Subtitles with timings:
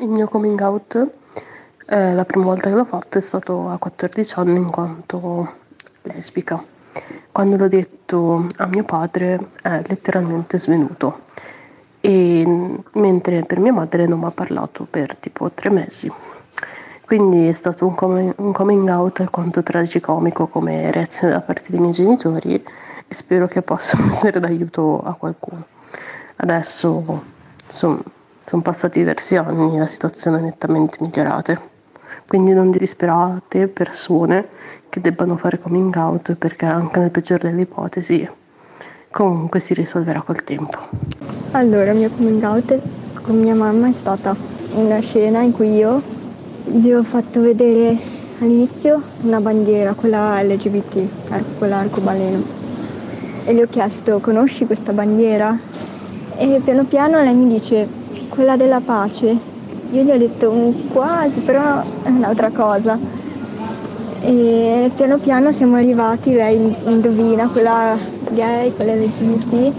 [0.00, 1.10] Il mio coming out,
[1.86, 5.52] eh, la prima volta che l'ho fatto è stato a 14 anni in quanto
[6.02, 6.64] lesbica.
[7.30, 11.24] Quando l'ho detto a mio padre è letteralmente svenuto
[12.00, 16.10] e mentre per mia madre non mi ha parlato per tipo tre mesi.
[17.04, 21.80] Quindi è stato un, com- un coming out alquanto tragicomico come reazione da parte dei
[21.80, 22.64] miei genitori e
[23.14, 25.66] spero che possa essere d'aiuto a qualcuno.
[26.36, 27.22] Adesso
[27.66, 28.02] sono
[28.44, 31.60] sono passati diversi anni e la situazione è nettamente migliorata.
[32.26, 34.48] Quindi non disperate persone
[34.88, 38.28] che debbano fare coming out perché anche nel peggiore delle ipotesi
[39.10, 40.78] comunque si risolverà col tempo.
[41.52, 42.80] Allora, il mio coming out
[43.22, 44.34] con mia mamma è stata
[44.74, 46.02] una scena in cui io
[46.64, 47.96] gli ho fatto vedere
[48.40, 52.42] all'inizio una bandiera, quella LGBT, quella arcobaleno.
[53.44, 55.58] E gli ho chiesto, conosci questa bandiera?
[56.36, 57.86] E piano piano lei mi dice,
[58.28, 59.36] quella della pace.
[59.90, 62.98] Io gli ho detto un quasi, però è un'altra cosa.
[64.20, 67.96] E piano piano siamo arrivati, lei indovina, quella
[68.30, 69.72] gay, quella LGBT.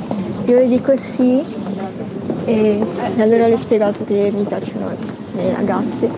[0.45, 1.41] Io le dico sì
[2.45, 2.85] e
[3.17, 4.87] allora le ho spiegato che mi piacciono
[5.35, 6.09] le ragazze.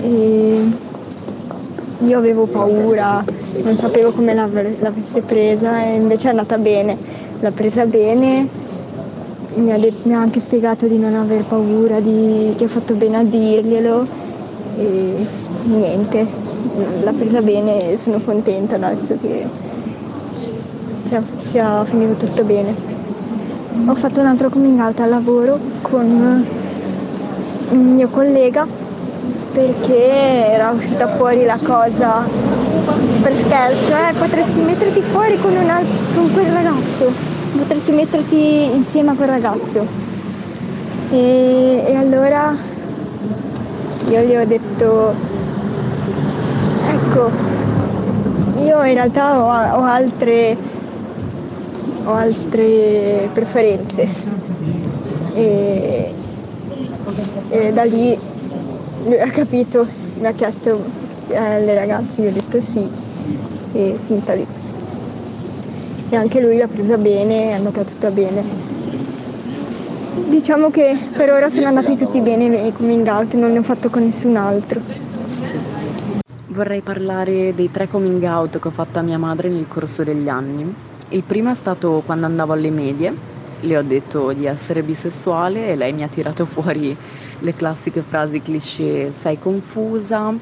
[0.00, 0.68] E
[1.98, 3.22] io avevo paura,
[3.62, 6.96] non sapevo come l'avesse presa e invece è andata bene.
[7.40, 8.48] L'ha presa bene
[9.54, 12.94] mi ha, det- mi ha, anche spiegato di non aver paura, di- che ha fatto
[12.94, 14.06] bene a dirglielo
[14.76, 15.26] e
[15.64, 16.26] niente,
[17.02, 19.46] l'ha presa bene e sono contenta adesso che
[21.04, 22.74] sia, sia finito tutto bene.
[23.86, 26.44] Ho fatto un altro coming out al lavoro con
[27.70, 28.66] un mio collega
[29.52, 32.22] perché era uscita fuori la cosa
[33.22, 35.84] per scherzo, eh, potresti metterti fuori con, un
[36.14, 39.86] con quel ragazzo potresti metterti insieme a quel ragazzo.
[41.10, 42.56] E, e allora
[44.08, 45.14] io gli ho detto,
[46.88, 47.30] ecco,
[48.60, 50.56] io in realtà ho, ho altre,
[52.04, 54.08] ho altre preferenze.
[55.34, 56.14] E,
[57.50, 58.18] e da lì
[59.04, 59.86] lui ha capito,
[60.18, 60.82] mi ha chiesto
[61.34, 62.88] alle ragazze, io ho detto sì
[63.72, 64.59] e finita lì
[66.10, 68.42] e anche lui l'ha presa bene, è andata tutta bene.
[70.26, 73.90] Diciamo che per ora sono andati tutti bene i coming out, non ne ho fatto
[73.90, 74.80] con nessun altro.
[76.48, 80.28] Vorrei parlare dei tre coming out che ho fatto a mia madre nel corso degli
[80.28, 80.74] anni.
[81.10, 83.14] Il primo è stato quando andavo alle medie,
[83.60, 86.96] le ho detto di essere bisessuale e lei mi ha tirato fuori
[87.38, 90.34] le classiche frasi cliché, sei confusa,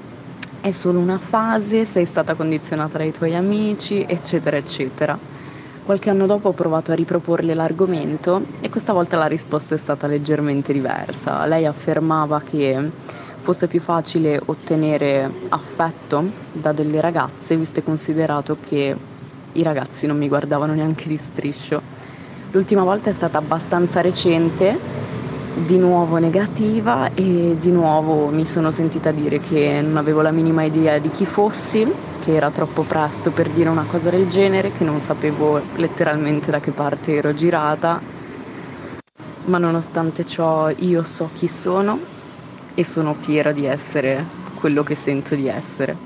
[0.60, 5.36] è solo una fase, sei stata condizionata dai tuoi amici, eccetera, eccetera.
[5.88, 10.06] Qualche anno dopo ho provato a riproporle l'argomento e questa volta la risposta è stata
[10.06, 11.46] leggermente diversa.
[11.46, 12.90] Lei affermava che
[13.40, 18.94] fosse più facile ottenere affetto da delle ragazze, visto e considerato che
[19.50, 21.80] i ragazzi non mi guardavano neanche di striscio.
[22.50, 24.78] L'ultima volta è stata abbastanza recente,
[25.64, 30.62] di nuovo negativa e di nuovo mi sono sentita dire che non avevo la minima
[30.62, 31.86] idea di chi fossi
[32.20, 36.60] che era troppo presto per dire una cosa del genere, che non sapevo letteralmente da
[36.60, 38.00] che parte ero girata,
[39.46, 41.98] ma nonostante ciò io so chi sono
[42.74, 44.24] e sono fiera di essere
[44.58, 45.96] quello che sento di essere.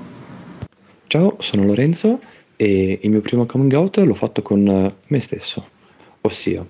[1.07, 2.19] Ciao, sono Lorenzo
[2.55, 5.65] e il mio primo coming out l'ho fatto con me stesso,
[6.21, 6.65] ossia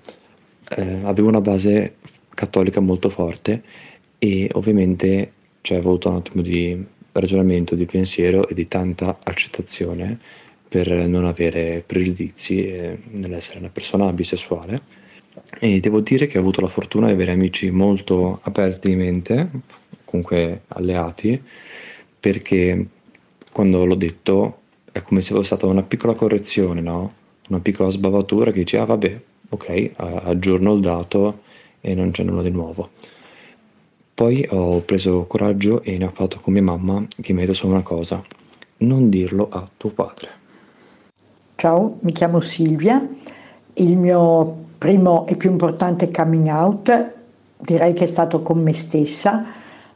[0.70, 1.96] eh, avevo una base
[2.34, 3.64] cattolica molto forte
[4.18, 6.84] e ovviamente cioè, ho avuto un attimo di
[7.14, 10.20] ragionamento, di pensiero e di tanta accettazione
[10.68, 12.68] per non avere pregiudizi
[13.12, 15.02] nell'essere una persona bisessuale.
[15.60, 19.50] E devo dire che ho avuto la fortuna di avere amici molto aperti di mente,
[20.04, 21.42] comunque alleati,
[22.20, 22.88] perché
[23.52, 24.62] quando l'ho detto
[24.92, 27.14] è come se fosse stata una piccola correzione, no?
[27.50, 31.42] una piccola sbavatura che dice, ah vabbè, ok, aggiorno il dato
[31.86, 32.90] e non c'è nulla di nuovo.
[34.14, 37.58] Poi ho preso coraggio e ne ho fatto con mia mamma che mi ha detto
[37.58, 38.24] solo una cosa,
[38.78, 40.30] non dirlo a tuo padre.
[41.56, 43.06] Ciao, mi chiamo Silvia,
[43.74, 47.12] il mio primo e più importante coming out
[47.66, 49.46] direi che è stato con me stessa,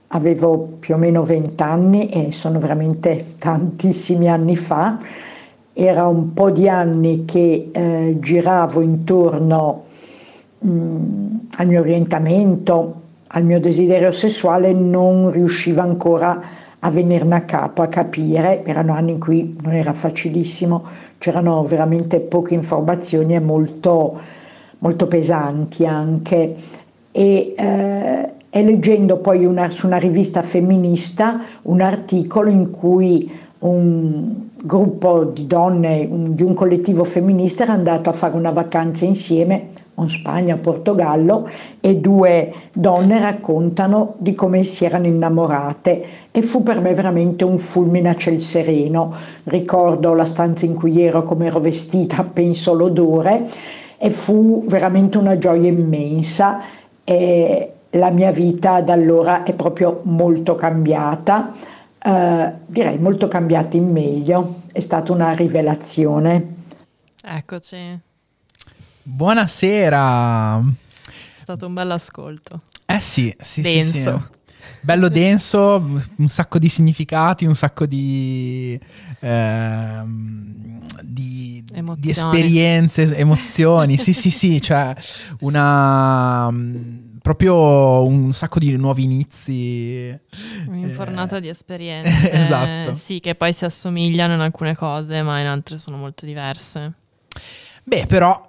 [0.07, 4.99] avevo più o meno 20 anni e sono veramente tantissimi anni fa,
[5.73, 9.85] era un po' di anni che eh, giravo intorno
[10.59, 16.41] mh, al mio orientamento, al mio desiderio sessuale non riusciva ancora
[16.79, 20.83] a venirne a capo, a capire, erano anni in cui non era facilissimo,
[21.17, 24.19] c'erano veramente poche informazioni e molto,
[24.79, 26.55] molto pesanti anche.
[27.11, 33.29] E, eh, e leggendo poi una, su una rivista femminista un articolo in cui
[33.59, 39.03] un gruppo di donne un, di un collettivo femminista era andato a fare una vacanza
[39.05, 41.49] insieme in Spagna, Portogallo
[41.79, 47.57] e due donne raccontano di come si erano innamorate e fu per me veramente un
[47.57, 49.13] fulmine a ciel sereno.
[49.43, 53.49] Ricordo la stanza in cui ero, come ero vestita, penso l'odore
[53.97, 56.61] e fu veramente una gioia immensa
[57.03, 61.53] e la mia vita da allora è proprio molto cambiata
[62.07, 66.55] eh, direi molto cambiato in meglio, è stata una rivelazione.
[67.21, 68.06] Eccoci.
[69.09, 70.57] Buonasera.
[70.57, 72.59] È stato un bel ascolto.
[72.85, 73.91] Eh sì, sì, denso.
[73.91, 74.65] Sì, sì.
[74.81, 78.77] Bello denso, un sacco di significati, un sacco di,
[79.21, 80.01] eh,
[81.03, 81.63] di,
[81.97, 83.95] di esperienze, emozioni.
[83.97, 84.93] sì, sì, sì, cioè
[85.39, 86.53] una
[87.21, 90.19] proprio un sacco di nuovi inizi.
[90.67, 92.29] Un'infornata eh, di esperienze.
[92.37, 92.93] esatto.
[92.93, 96.91] Sì, che poi si assomigliano in alcune cose, ma in altre sono molto diverse.
[97.85, 98.46] Beh, però,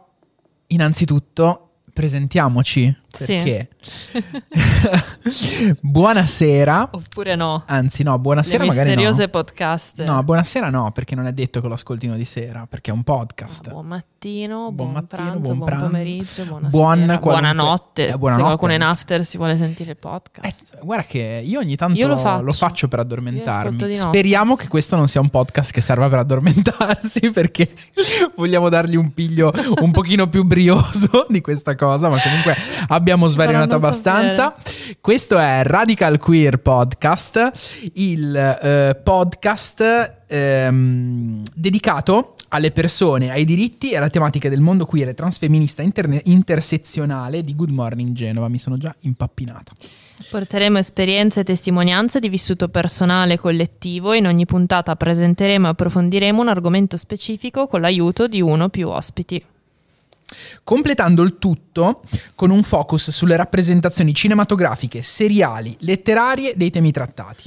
[0.68, 2.96] innanzitutto, presentiamoci.
[3.18, 3.68] Perché?
[3.80, 5.74] Sì.
[5.80, 6.90] buonasera.
[6.92, 7.64] Oppure no.
[7.66, 9.28] Anzi, no, buonasera Le magari misteriose no.
[9.28, 10.06] podcast.
[10.06, 13.02] No, buonasera no, perché non è detto che lo ascoltino di sera, perché è un
[13.02, 13.66] podcast.
[13.66, 17.30] Ah, buon mattino, buon, buon mattino, pranzo, buon, buon pranzo, pomeriggio, buonasera, buon qualunque...
[17.30, 18.06] buonanotte.
[18.06, 18.34] Eh, buonanotte.
[18.34, 20.74] Se qualcuno in after si vuole sentire il podcast.
[20.74, 22.42] Eh, guarda che io ogni tanto io lo, faccio.
[22.42, 22.88] lo, faccio.
[22.88, 23.96] per addormentarmi.
[23.96, 24.62] Speriamo sì.
[24.62, 27.68] che questo non sia un podcast che serva per addormentarsi, perché
[28.36, 32.56] vogliamo dargli un piglio un pochino più brioso di questa cosa, ma comunque
[32.88, 34.54] abbiamo svarionato abbastanza.
[35.00, 43.96] Questo è Radical Queer Podcast, il eh, podcast ehm, dedicato alle persone, ai diritti e
[43.96, 48.48] alle tematiche del mondo queer e transfemminista interne- intersezionale di Good Morning Genova.
[48.48, 49.72] Mi sono già impappinata.
[50.30, 55.70] Porteremo esperienze e testimonianze di vissuto personale e collettivo e in ogni puntata presenteremo e
[55.70, 59.42] approfondiremo un argomento specifico con l'aiuto di uno o più ospiti
[60.64, 62.02] completando il tutto
[62.34, 67.44] con un focus sulle rappresentazioni cinematografiche, seriali, letterarie dei temi trattati.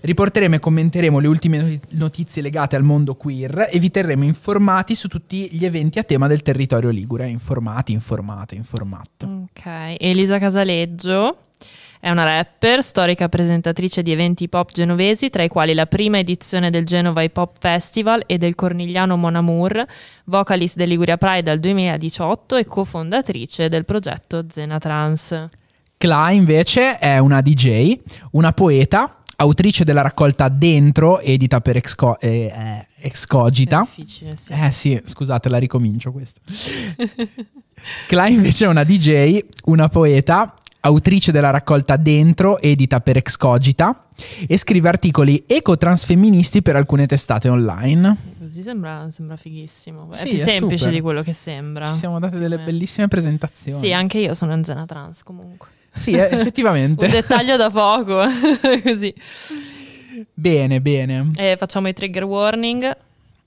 [0.00, 5.08] Riporteremo e commenteremo le ultime notizie legate al mondo queer e vi terremo informati su
[5.08, 7.28] tutti gli eventi a tema del territorio ligure.
[7.28, 9.24] Informati, informate, informate.
[9.24, 11.47] Ok, Elisa Casaleggio
[12.00, 16.70] è una rapper, storica presentatrice di eventi pop genovesi, tra i quali la prima edizione
[16.70, 19.84] del Genova Hip Hop Festival e del Cornigliano Mon Amour,
[20.24, 25.42] vocalist del Liguria Pride dal 2018 e cofondatrice del progetto Zena Trans.
[25.96, 27.98] Cla invece è una DJ,
[28.32, 33.82] una poeta, autrice della raccolta Dentro, edita per Exco- eh, eh, Excogita.
[33.82, 34.52] È difficile, sì.
[34.52, 36.40] Eh sì, scusate, la ricomincio questa.
[38.06, 40.54] Cla invece è una DJ, una poeta,
[40.88, 44.06] autrice della raccolta Dentro, edita per Excogita,
[44.46, 48.16] e scrive articoli ecotransfemministi per alcune testate online.
[48.40, 50.08] Così sembra, sembra fighissimo.
[50.10, 50.94] Sì, è più è semplice super.
[50.94, 51.86] di quello che sembra.
[51.88, 52.64] Ci siamo date delle Eh.
[52.64, 53.78] bellissime presentazioni.
[53.78, 55.68] Sì, anche io sono in zona trans comunque.
[55.92, 57.04] Sì, eh, effettivamente.
[57.06, 58.24] Un dettaglio da poco,
[58.82, 59.14] così.
[60.32, 61.28] bene, bene.
[61.36, 62.96] E facciamo i trigger warning,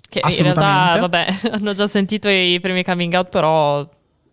[0.07, 3.87] che in realtà, vabbè, hanno già sentito i primi coming out, però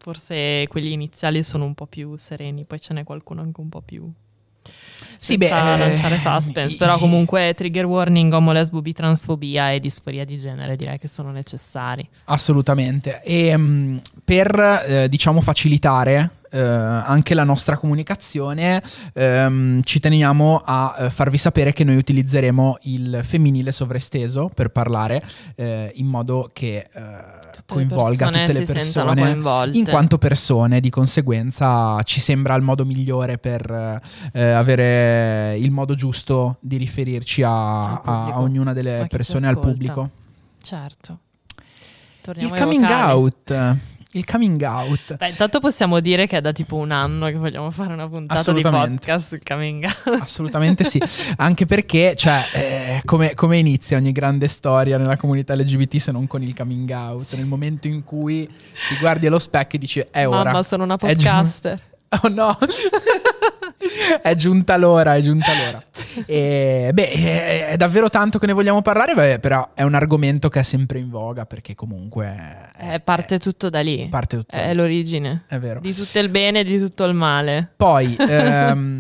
[0.09, 3.83] forse quelli iniziali sono un po' più sereni, poi ce n'è qualcuno anche un po'
[3.83, 4.11] più...
[5.21, 9.81] Sì, beh, lanciare eh, suspense, i- però comunque trigger warning, omo, lesbo, bi, transfobia e
[9.81, 12.09] disforia di genere direi che sono necessari.
[12.27, 13.21] Assolutamente.
[13.23, 20.97] E mh, per eh, diciamo facilitare eh, anche la nostra comunicazione, ehm, ci teniamo a
[20.99, 25.21] eh, farvi sapere che noi utilizzeremo il femminile sovraesteso per parlare
[25.57, 27.38] eh, in modo che eh,
[27.69, 30.81] coinvolga persone tutte le persone in quanto persone.
[30.81, 34.01] Di conseguenza ci sembra il modo migliore per
[34.33, 40.11] eh, avere il modo giusto di riferirci a, a- ognuna delle persone, al pubblico.
[40.63, 41.19] Certo.
[41.57, 41.65] Il
[42.23, 43.77] Torniamo ai coming out.
[44.19, 45.17] Il coming out.
[45.17, 48.53] Beh, intanto possiamo dire che è da tipo un anno che vogliamo fare una puntata
[48.53, 50.21] di podcast sul coming out.
[50.23, 51.01] Assolutamente sì,
[51.37, 56.27] anche perché, cioè, eh, come, come inizia ogni grande storia nella comunità LGBT se non
[56.27, 57.35] con il coming out?
[57.37, 58.45] Nel momento in cui
[58.89, 60.45] ti guardi allo specchio e dici, è ora.
[60.45, 61.81] Mamma, sono una podcaster.
[62.23, 62.57] Oh no!
[64.23, 65.83] è giunta l'ora, è giunta l'ora.
[66.27, 70.49] E, beh, è, è davvero tanto che ne vogliamo parlare, beh, però è un argomento
[70.49, 72.71] che è sempre in voga perché comunque...
[72.79, 74.07] Eh, parte tutto da lì.
[74.09, 74.75] parte tutto È lì.
[74.75, 75.45] l'origine.
[75.47, 75.81] È vero.
[75.81, 77.71] Di tutto il bene e di tutto il male.
[77.77, 78.98] Poi, ehm,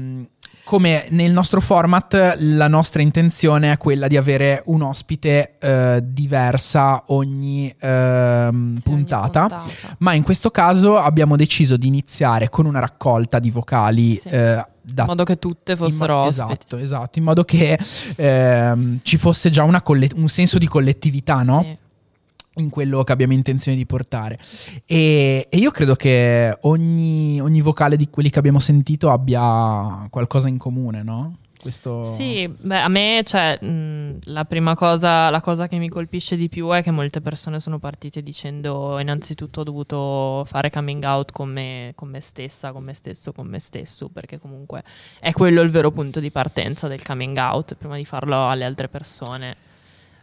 [0.68, 7.04] come nel nostro format, la nostra intenzione è quella di avere un ospite eh, diversa
[7.06, 9.46] ogni ehm, Sì, ogni puntata.
[9.46, 9.96] puntata.
[10.00, 14.28] Ma in questo caso abbiamo deciso di iniziare con una raccolta di vocali Sì.
[14.28, 16.28] eh, da- In modo che tutte in mo- fossero ospiti.
[16.52, 17.78] Esatto, esatto, in modo che
[18.16, 21.62] ehm, ci fosse già una colle- un senso di collettività, no?
[21.62, 21.76] Sì.
[22.58, 24.38] In quello che abbiamo intenzione di portare.
[24.84, 30.48] E, e io credo che ogni, ogni vocale di quelli che abbiamo sentito abbia qualcosa
[30.48, 31.36] in comune, no?
[31.60, 32.04] Questo...
[32.04, 36.48] Sì, beh, a me, cioè, mh, la prima cosa, la cosa che mi colpisce di
[36.48, 41.50] più è che molte persone sono partite dicendo innanzitutto ho dovuto fare coming out con
[41.50, 44.84] me, con me stessa, con me stesso, con me stesso, perché comunque
[45.18, 48.88] è quello il vero punto di partenza del coming out, prima di farlo alle altre
[48.88, 49.56] persone.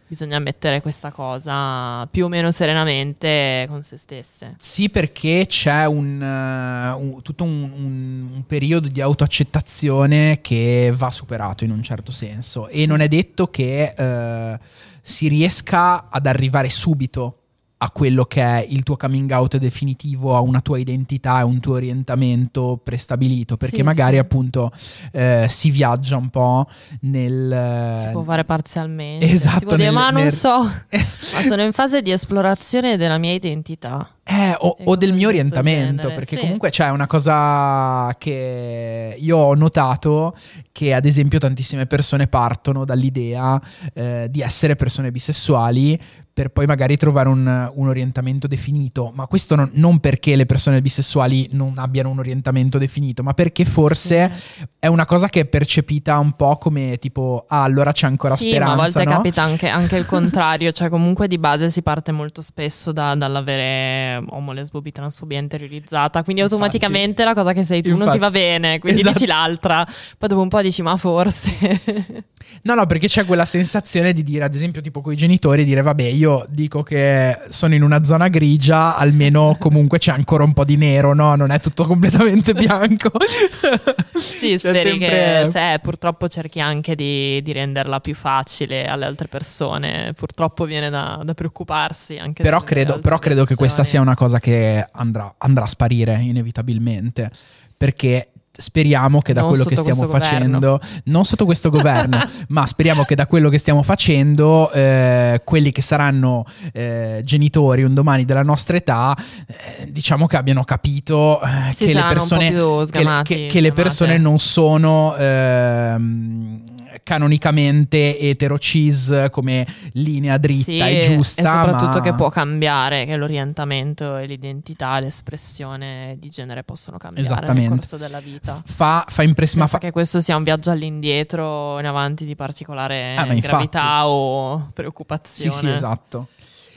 [0.08, 4.54] Bisogna mettere questa cosa più o meno serenamente con se stesse.
[4.58, 11.10] Sì, perché c'è un, eh, un- tutto un, un- un periodo di autoaccettazione che va
[11.10, 12.86] superato in un certo senso e Sì.
[12.86, 14.58] non è detto che eh,
[15.02, 17.38] si riesca ad arrivare subito
[17.78, 21.60] a quello che è il tuo coming out definitivo, a una tua identità e un
[21.60, 24.20] tuo orientamento prestabilito, perché Sì, magari sì.
[24.20, 24.70] appunto
[25.12, 26.66] eh, si viaggia un po'
[27.02, 27.96] nel...
[27.98, 29.30] Si può fare parzialmente.
[29.30, 30.58] esatto, Si può dire, nel- ma non nel- so,
[31.34, 34.10] ma sono in fase di esplorazione della mia identità.
[34.28, 36.40] Eh, o, o del mio orientamento, genere, perché sì.
[36.40, 40.36] comunque c'è una cosa che io ho notato
[40.72, 43.60] che ad esempio tantissime persone partono dall'idea
[43.94, 45.98] eh, di essere persone bisessuali
[46.36, 50.82] per poi magari trovare un, un orientamento definito, ma questo non, non perché le persone
[50.82, 54.66] bisessuali non abbiano un orientamento definito, ma perché forse Sì.
[54.78, 58.48] è una cosa che è percepita un po' come tipo, ah allora c'è ancora Sì,
[58.48, 59.10] speranza, ma a volte no?
[59.16, 64.15] capita anche, anche il contrario, cioè comunque di base si parte molto spesso da- dall'avere
[64.28, 66.62] omo, lesbo, bi, transfobia interiorizzata, quindi Infatti.
[66.62, 68.16] automaticamente la cosa che sei tu non Infatti.
[68.16, 69.18] ti va bene, quindi Esatto.
[69.18, 69.86] dici l'altra,
[70.18, 72.24] poi dopo un po' dici ma forse...
[72.62, 75.82] No, no, perché c'è quella sensazione di dire, ad esempio, tipo con i genitori, dire
[75.82, 80.64] vabbè, io dico che sono in una zona grigia, almeno comunque c'è ancora un po'
[80.64, 81.34] di nero, no?
[81.34, 83.10] Non è tutto completamente bianco.
[84.14, 89.06] sì, C'è speri sempre- che se, purtroppo cerchi anche di, di renderla più facile alle
[89.06, 94.00] altre persone, purtroppo viene da, da preoccuparsi anche Però credo, però credo che questa sia
[94.00, 94.05] persone.
[94.06, 97.30] Una cosa che andrà, andrà a sparire inevitabilmente,
[97.76, 103.04] perché speriamo che da Non quello che stiamo facendo, non sotto questo governo, ma speriamo
[103.04, 108.42] che da quello che stiamo facendo, eh, quelli che saranno eh, genitori un domani della
[108.42, 109.14] nostra età,
[109.46, 112.50] eh, diciamo che abbiano capito eh, che le persone
[112.90, 116.60] che, che- che le persone non sono ehm,
[117.06, 123.04] canonicamente etero cis come linea dritta Sì, e giusta e soprattutto ma- che può cambiare,
[123.04, 128.60] che l'orientamento e l'identità, l'espressione di genere possono cambiare nel corso della vita.
[128.64, 133.14] fa, fa impressione Senza che questo sia un viaggio all'indietro o in avanti di particolare
[133.16, 135.56] Ah, gravità o Sì, preoccupazione.
[135.56, 136.28] sì, esatto.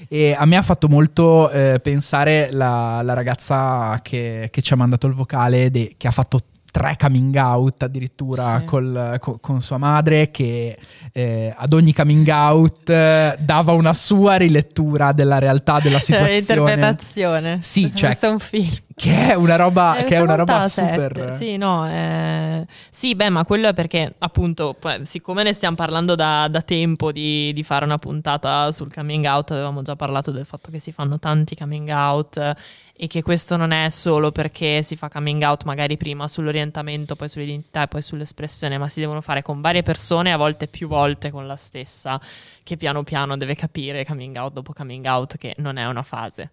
[0.07, 4.75] E a me ha fatto molto eh, pensare la, la ragazza che, che ci ha
[4.77, 6.39] mandato il vocale, de- che ha fatto
[6.71, 8.65] tre coming out addirittura Sì.
[8.65, 10.77] col- co- con sua madre, che
[11.11, 16.33] eh, ad ogni coming out eh, dava una sua rilettura della realtà della situazione.
[16.37, 17.57] L'interpretazione.
[17.61, 18.69] Sì, cioè, Questo è un film.
[18.99, 21.33] Che è una roba, Eh, che è una roba 77, super...
[21.33, 26.49] Sì, no, eh, sì, beh, ma quello è perché, appunto, siccome ne stiamo parlando da,
[26.49, 30.69] da tempo di, di fare una puntata sul coming out, avevamo già parlato del fatto
[30.69, 32.55] che si fanno tanti coming out
[32.93, 37.29] e che questo non è solo perché si fa coming out magari prima sull'orientamento, poi
[37.29, 41.31] sull'identità e poi sull'espressione, ma si devono fare con varie persone, a volte più volte
[41.31, 42.19] con la stessa,
[42.63, 46.51] che piano piano deve capire coming out dopo coming out che non è una fase.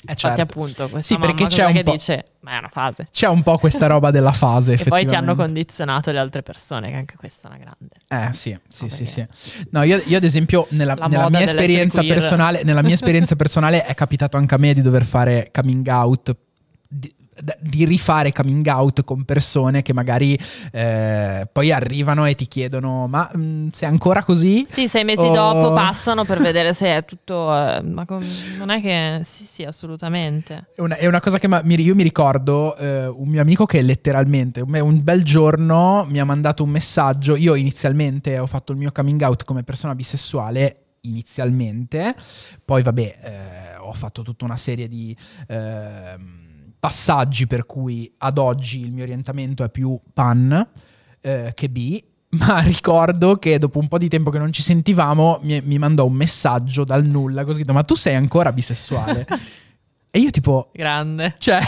[0.00, 0.40] Eh, Infatti, certo.
[0.42, 3.08] appunto, questa Sì, perché c'è un che po'- dice, ma è una fase.
[3.10, 6.90] C'è un po' questa roba della fase, E poi ti hanno condizionato le altre persone,
[6.90, 8.28] che anche questa è una grande.
[8.28, 9.26] Eh sì, sì, No, sì, sì.
[9.70, 13.84] No, io, io ad esempio nella, La nella mia esperienza personale, nella mia esperienza personale
[13.84, 16.34] è capitato anche a me di dover fare coming out
[16.86, 17.12] di,
[17.60, 20.38] di rifare coming out con persone che magari
[20.72, 24.66] eh, poi arrivano e ti chiedono ma mm, sei ancora così?
[24.68, 25.32] Sì, sei mesi Oh.
[25.32, 27.54] dopo passano per vedere se è tutto...
[27.54, 28.24] eh, ma com-
[28.56, 29.20] non è che...
[29.24, 30.68] Sì, sì, assolutamente.
[30.74, 33.82] È una, è una cosa che ma- io mi ricordo eh, un mio amico che
[33.82, 37.36] letteralmente un, un bel giorno mi ha mandato un messaggio.
[37.36, 40.82] Io inizialmente ho fatto il mio coming out come persona bisessuale.
[41.02, 42.14] Inizialmente,
[42.64, 45.16] poi vabbè, eh, ho fatto tutta una serie di
[45.46, 46.47] ehm,
[46.78, 50.66] passaggi per cui ad oggi il mio orientamento è più pan
[51.20, 52.02] eh, che bi.
[52.30, 56.04] Ma ricordo che dopo un po' di tempo che non ci sentivamo, mi, mi mandò
[56.04, 59.26] un messaggio dal nulla, così scritto: Ma tu sei ancora bisessuale?
[60.10, 61.34] E io tipo, Grande.
[61.38, 61.60] cioè,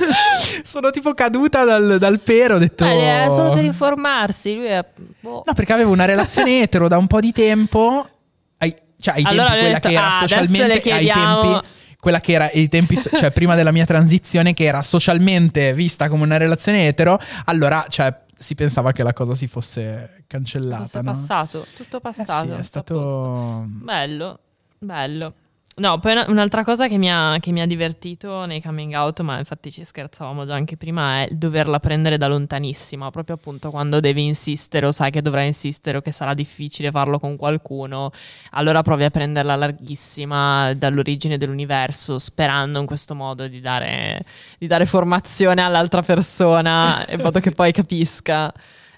[0.64, 2.86] sono tipo caduta dal, dal pero, ho detto...
[2.86, 4.82] Eh, è solo per informarsi, lui è...
[5.20, 5.42] boh.
[5.44, 8.08] No, perché avevo una relazione etero da un po' di tempo,
[8.56, 11.66] ai, cioè ai Allora tempi quella detto, che era "Ah, socialmente, ai chiediamo." tempi...
[12.04, 16.24] Quella che era ai tempi, cioè prima della mia transizione, che era socialmente vista come
[16.24, 20.82] una relazione etero, allora, cioè, si pensava che la cosa si fosse cancellata.
[20.82, 21.12] Fosse no?
[21.12, 22.44] passato, tutto Eh passato.
[22.44, 23.64] sì, è tutto stato...
[23.66, 24.38] Bello,
[24.78, 25.34] bello.
[25.76, 29.22] No, poi una- un'altra cosa che mi, ha, che mi ha divertito nei coming out,
[29.22, 33.70] ma infatti ci scherzavamo già anche prima, è il doverla prendere da lontanissima, proprio appunto
[33.72, 38.12] quando devi insistere o sai che dovrai insistere o che sarà difficile farlo con qualcuno,
[38.50, 44.24] allora provi a prenderla larghissima dall'origine dell'universo, sperando in questo modo di dare,
[44.58, 48.52] di dare formazione all'altra persona in modo che poi capisca.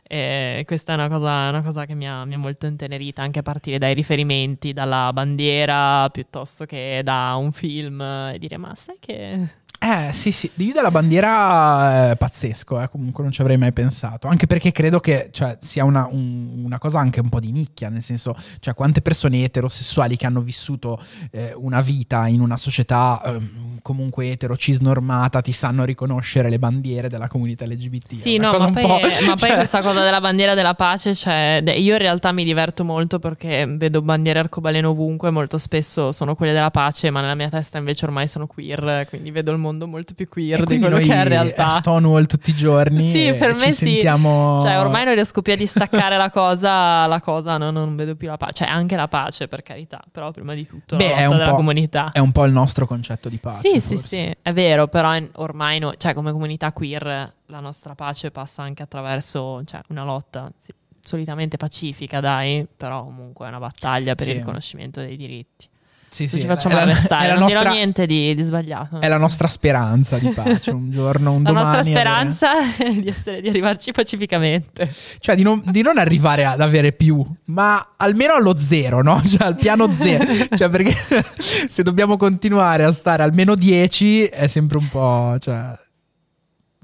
[0.09, 3.41] E questa è una cosa, una cosa che mi ha, mi ha molto intenerita, anche
[3.41, 8.97] a partire dai riferimenti, dalla bandiera piuttosto che da un film, e dire ma sai
[9.01, 9.65] che...
[9.79, 14.27] Eh sì sì, io della bandiera è pazzesco, eh, comunque non ci avrei mai pensato,
[14.27, 17.89] anche perché credo che cioè, sia una, un- una cosa anche un po' di nicchia,
[17.89, 20.99] nel senso, cioè quante persone eterosessuali che hanno vissuto
[21.31, 27.09] eh, una vita in una società ehm, comunque etero, cisnormata, ti sanno riconoscere le bandiere
[27.09, 28.13] della comunità LGBT.
[28.15, 31.63] Sì, no, ma poi, po', ma poi cioè- questa cosa della bandiera della pace, cioè,
[31.77, 36.53] io in realtà mi diverto molto perché vedo bandiere arcobaleno ovunque, molto spesso sono quelle
[36.53, 40.15] della pace, ma nella mia testa invece ormai sono queer, quindi vedo il mondo molto
[40.15, 41.69] più queer di quello che è in realtà.
[41.69, 43.11] Stonewall tutti i giorni.
[43.11, 43.85] Sì, per me ci sì.
[43.91, 44.61] sentiamo...
[44.61, 48.29] Cioè, ormai non riesco più a distaccare la cosa, la cosa no, non vedo più
[48.29, 48.65] la pace.
[48.65, 51.37] Cioè, anche la pace, per carità, però prima di tutto Beh, la è lotta un
[51.39, 52.11] della po'- comunità.
[52.13, 53.69] È un po' il nostro concetto di pace.
[53.69, 54.17] sì, sì, forse.
[54.17, 58.83] sì, è vero, però ormai noi, cioè, come comunità queer, la nostra pace passa anche
[58.83, 64.33] attraverso cioè, una lotta sì, solitamente pacifica, dai, però comunque è una battaglia per Sì.
[64.33, 65.69] il riconoscimento dei diritti.
[66.17, 69.01] Sì, sì, ci facciamo è la- arrestare, è la nostra- niente di, di sbagliato.
[69.01, 71.65] È la nostra speranza di pace, un giorno, un La domani.
[71.67, 74.91] nostra avere- speranza è di, essere, di arrivarci pacificamente.
[75.19, 79.21] Cioè di non, di non arrivare ad avere più, ma almeno allo zero, no?
[79.23, 80.25] Cioè al piano zero.
[80.57, 80.97] cioè perché
[81.69, 85.37] se dobbiamo continuare a stare almeno 10 è sempre un po'...
[85.39, 85.79] Cioè...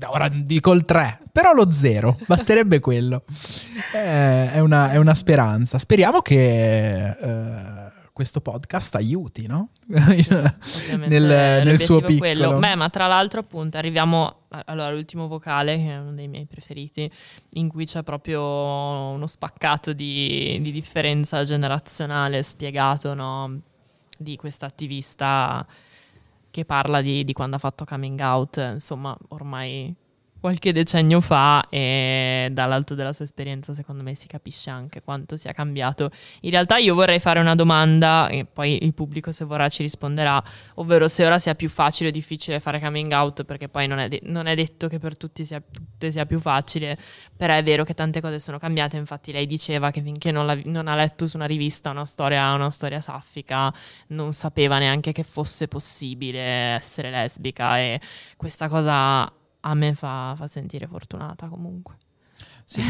[0.07, 3.23] Ora dico il 3, però lo zero, basterebbe quello.
[3.95, 5.79] Eh, È una, è una speranza.
[5.79, 7.82] Speriamo che eh,
[8.23, 9.71] questo podcast aiuti, no?
[9.91, 12.19] Ovviamente nel, nel l'obiettivo suo piccolo.
[12.19, 12.59] quello.
[12.59, 17.11] Beh, ma tra l'altro, appunto, arriviamo allora, all'ultimo vocale, che è uno dei miei preferiti,
[17.55, 23.61] in cui c'è proprio uno spaccato di, di differenza generazionale spiegato, no?
[24.17, 25.67] Di questa attivista
[26.51, 29.93] che parla di, di quando ha fatto coming out, insomma, ormai
[30.43, 35.53] qualche decennio fa e dall'alto della sua esperienza secondo me si capisce anche quanto sia
[35.53, 36.11] cambiato.
[36.41, 40.43] In realtà io vorrei fare una domanda e poi il pubblico se vorrà ci risponderà,
[40.75, 44.09] ovvero se ora sia più facile o difficile fare coming out perché poi non è,
[44.09, 46.99] de- non è detto che per tutti sia, tutte sia più facile,
[47.37, 50.59] però è vero che tante cose sono cambiate, infatti lei diceva che finché non, la-
[50.65, 53.73] non ha letto su una rivista una storia, una storia saffica
[54.09, 58.01] non sapeva neanche che fosse possibile essere lesbica e
[58.37, 61.97] questa cosa a me fa, fa sentire fortunata comunque.
[62.65, 62.81] Sì,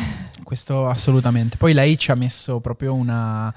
[0.44, 1.56] questo assolutamente.
[1.56, 3.52] Poi lei ci ha messo proprio una,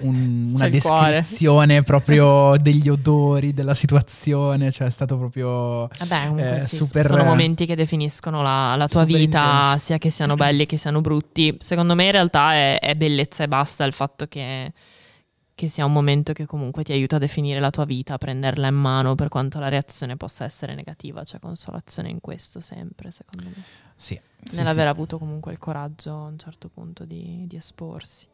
[0.00, 5.88] un- una descrizione proprio degli odori, della situazione, cioè è stato proprio...
[5.98, 9.20] Vabbè, comunque Eh, sì, super- sono momenti che definiscono la, la tua vita,
[9.62, 9.78] intenso.
[9.78, 11.56] sia che siano belli che siano brutti.
[11.58, 14.72] Secondo me in realtà è, è bellezza e basta il fatto che,
[15.62, 18.66] che sia un momento che comunque ti aiuta a definire la tua vita, a prenderla
[18.66, 21.22] in mano per quanto la reazione possa essere negativa.
[21.22, 23.62] C'è consolazione in questo sempre, secondo me.
[23.94, 24.90] Sì, sì, Nell'aver sì.
[24.90, 28.26] avuto comunque il coraggio a un certo punto di, di esporsi.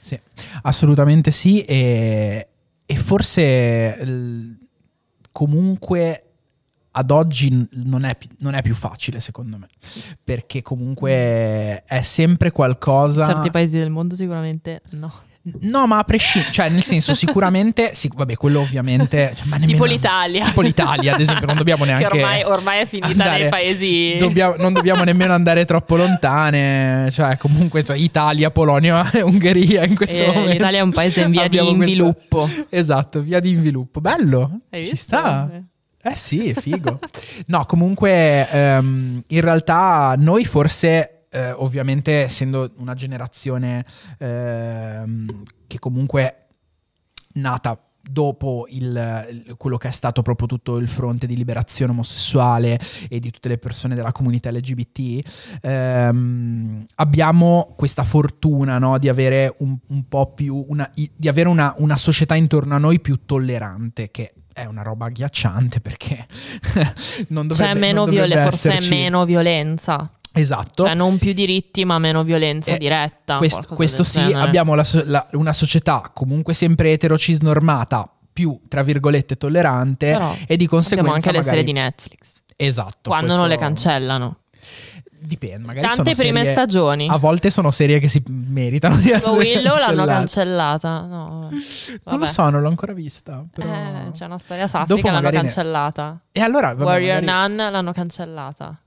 [0.00, 0.20] Sì,
[0.60, 1.62] assolutamente sì.
[1.62, 2.46] E,
[2.84, 4.58] e forse l-
[5.32, 6.24] comunque
[6.90, 9.68] ad oggi non è, non è più facile, secondo me.
[10.22, 13.22] Perché comunque è sempre qualcosa.
[13.22, 15.28] In certi paesi del mondo sicuramente no.
[15.60, 19.32] No, ma a prescindere, cioè nel senso sicuramente, sì, vabbè, quello ovviamente...
[19.36, 20.44] cioè, ma Tipo nemmeno- l'Italia.
[20.44, 22.06] Tipo l'Italia, ad esempio, non dobbiamo neanche...
[22.08, 24.16] che ormai, ormai è finita andare- nei paesi...
[24.18, 29.94] Dobbiamo- non dobbiamo nemmeno andare troppo lontane, cioè comunque cioè, Italia, Polonia e Ungheria in
[29.96, 30.52] questo Eh, momento.
[30.52, 32.48] l'Italia è un paese in via di questa- inviluppo.
[32.68, 34.00] Esatto, via di inviluppo.
[34.00, 35.16] Bello, Hai ci visto?
[35.16, 35.50] sta.
[36.02, 36.98] Eh sì, figo.
[37.48, 43.84] no, comunque ehm, in realtà noi forse, eh, ovviamente essendo una generazione
[44.18, 46.36] ehm, che comunque è
[47.34, 53.20] nata dopo il- quello che è stato proprio tutto il fronte di liberazione omosessuale e
[53.20, 59.76] di tutte le persone della comunità LGBT, ehm, abbiamo questa fortuna no, di avere un,
[59.88, 64.32] un po' più una, di avere una, una società intorno a noi più tollerante che
[64.52, 66.26] è una roba agghiacciante perché
[67.28, 70.10] non dovrebbe C'è meno non dovrebbe violenza, forse esserci- meno violenza.
[70.32, 73.36] Esatto Cioè non più diritti ma meno violenza Eh, diretta.
[73.38, 74.40] Quest- questo sì, genere.
[74.46, 80.56] abbiamo la so- la- una società comunque sempre eterocisnormata, più tra virgolette tollerante Però e
[80.56, 82.42] di conseguenza Abbiamo anche le magari- serie di Netflix.
[82.56, 83.08] Esatto.
[83.10, 84.36] Quando questo- non le cancellano.
[85.22, 87.06] Dipende, magari Tante sono prime serie- stagioni.
[87.08, 91.00] A volte sono serie che si meritano di essere Willow l'hanno cancellata.
[91.02, 91.50] No,
[92.04, 93.44] Non lo so, non l'ho ancora vista.
[93.52, 93.68] Però...
[93.70, 96.20] Eh, c'è una storia Dopo saffica l'hanno magari ne- cancellata.
[96.32, 98.80] E allora, vabbè, Warrior magari- Nun l'hanno cancellata.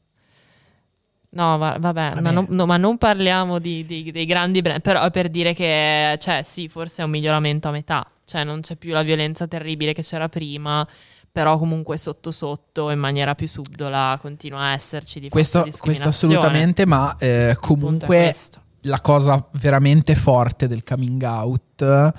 [1.33, 2.21] No, va- vabbè, Vabbè.
[2.21, 5.53] Ma, non, no, ma non parliamo di, di- dei grandi brand, però è per dire
[5.53, 9.47] che, cioè, sì, forse è un miglioramento a metà, cioè non c'è più la violenza
[9.47, 10.87] terribile che c'era prima,
[11.31, 16.85] però comunque sotto sotto, in maniera più subdola, continua a esserci di questo, questo assolutamente,
[16.85, 18.33] ma eh, comunque
[18.81, 22.13] la cosa veramente forte del coming out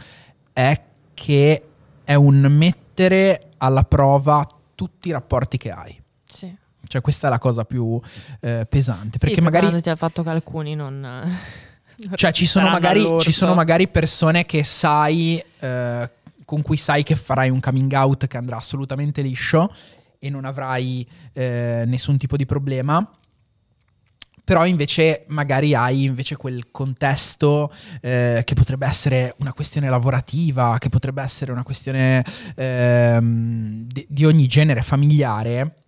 [0.53, 0.81] è
[1.15, 1.63] che
[2.03, 6.03] è un mettere alla prova tutti i rapporti che hai.
[6.27, 6.53] Sì.
[6.87, 8.01] Cioè, questa è la cosa più
[8.41, 9.19] eh, pesante.
[9.19, 11.01] Perché sì, magari preparandoti al fatto che alcuni non...
[11.01, 16.11] non Cioè, ci sono, magari, ci sono magari persone che sai, eh,
[16.45, 19.73] con cui sai che farai un coming out che andrà assolutamente liscio
[20.19, 23.09] e non avrai eh, nessun tipo di problema.
[24.45, 30.91] Però invece magari hai invece quel contesto eh, che potrebbe essere una questione lavorativa, che
[30.91, 32.23] potrebbe essere una questione
[32.55, 35.84] ehm, di, di ogni genere familiare,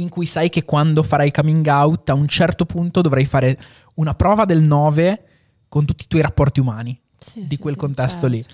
[0.00, 3.58] in cui sai che quando farai coming out a un certo punto dovrai fare
[3.94, 5.22] una prova del 9
[5.68, 8.26] con tutti i tuoi rapporti umani Sì, di sì, quel sì, contesto certo.
[8.28, 8.44] lì.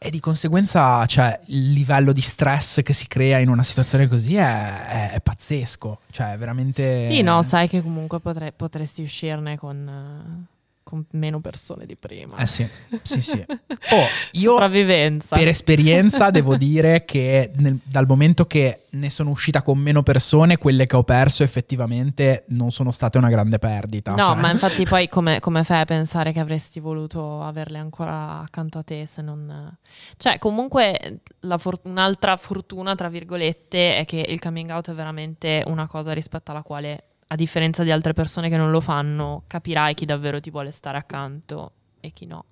[0.00, 4.36] E di conseguenza, cioè, il livello di stress che si crea in una situazione così
[4.36, 6.00] è, è- è pazzesco.
[6.12, 7.06] Cioè, è veramente.
[7.08, 10.57] Sì, no, sai che comunque potre- potresti uscirne con, eh,
[10.88, 12.36] con meno persone di prima.
[12.36, 12.66] Eh sì,
[13.02, 13.44] sì, sì.
[13.90, 19.78] Oh, io per esperienza devo dire che nel- dal momento che ne sono uscita con
[19.78, 24.12] meno persone, quelle che ho perso effettivamente non sono state una grande perdita.
[24.12, 28.40] No, cioè- ma infatti poi come, come fai a pensare che avresti voluto averle ancora
[28.40, 29.76] accanto a te se non...
[30.16, 31.20] Cioè, comunque
[31.58, 36.50] for- un'altra fortuna, tra virgolette, è che il coming out è veramente una cosa rispetto
[36.50, 40.50] alla quale, a differenza di altre persone che non lo fanno, capirai chi davvero ti
[40.50, 42.44] vuole stare accanto e chi no.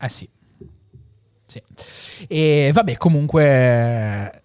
[0.00, 0.28] Eh sì.
[1.46, 1.62] Sì.
[2.28, 4.41] E vabbè, comunque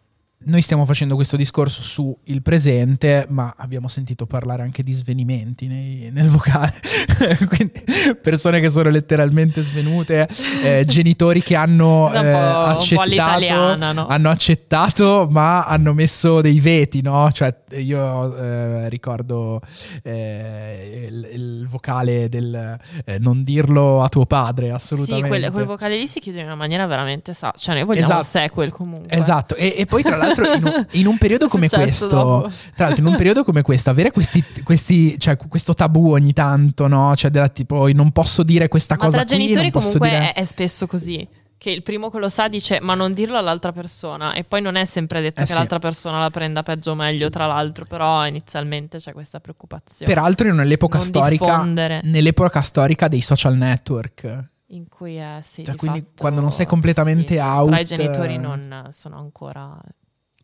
[0.47, 5.67] noi stiamo facendo questo discorso su il presente, ma abbiamo sentito parlare anche di svenimenti
[5.67, 6.73] nei- nel vocale.
[7.47, 7.83] Quindi
[8.21, 10.27] persone che sono letteralmente svenute,
[10.63, 14.07] eh, genitori che hanno, eh, accettato, no?
[14.07, 17.29] hanno accettato, ma hanno messo dei veti, no?
[17.31, 19.61] Cioè, io eh, ricordo
[20.03, 25.23] eh, il, il vocale del eh, non dirlo a tuo padre, assolutamente.
[25.23, 27.53] Sì, quel, quel vocale lì si chiude in una maniera veramente sa.
[27.55, 28.37] Cioè, noi vogliamo Esatto.
[28.37, 29.17] un sequel comunque.
[29.17, 32.49] Esatto, e, e poi tra l'altro in un, in un periodo come questo, dopo?
[32.75, 36.87] tra l'altro in un periodo come questo, avere questi, questi cioè questo tabù ogni tanto,
[36.87, 37.15] no?
[37.15, 40.33] Cioè della tipo non posso dire questa Ma cosa tra qui, genitori comunque dire...
[40.33, 41.27] è, spesso così.
[41.59, 44.75] Che il primo che lo sa dice ma non dirlo all'altra persona e poi non
[44.75, 45.57] è sempre detto Eh che sì.
[45.57, 50.53] l'altra persona la prenda peggio o meglio tra l'altro però inizialmente c'è questa preoccupazione Peraltro
[50.53, 54.45] nell'epoca Non storica, nell'epoca storica dei social network.
[54.67, 57.81] in cui è sì Cioè, di quindi fatto, quando non sei completamente sì, out, però
[57.81, 58.37] i genitori eh.
[58.37, 59.75] non sono ancora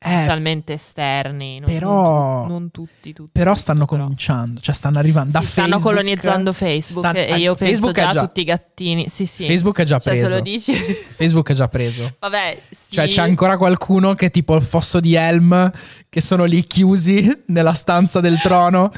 [0.05, 4.01] inizialmente esterni non, però- non, non tutti, tutti però stanno però.
[4.03, 5.95] cominciando, cioè stanno arrivando da Sì, stanno Facebook.
[5.95, 9.25] colonizzando Facebook Stan- e io eh, penso Facebook già è a tutti i gattini sì
[9.25, 10.29] sì Facebook è già cioè preso.
[10.29, 10.73] se lo dici
[11.13, 12.15] Facebook è già preso.
[12.19, 15.71] vabbè sì Cioè c'è ancora qualcuno che tipo il fosso di Helm
[16.09, 18.91] che sono lì chiusi nella stanza del trono,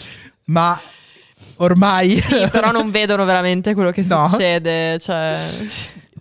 [0.45, 0.79] ma
[1.57, 4.27] ormai Sì, però non vedono veramente quello che No.
[4.27, 4.99] succede.
[4.99, 5.39] Cioè,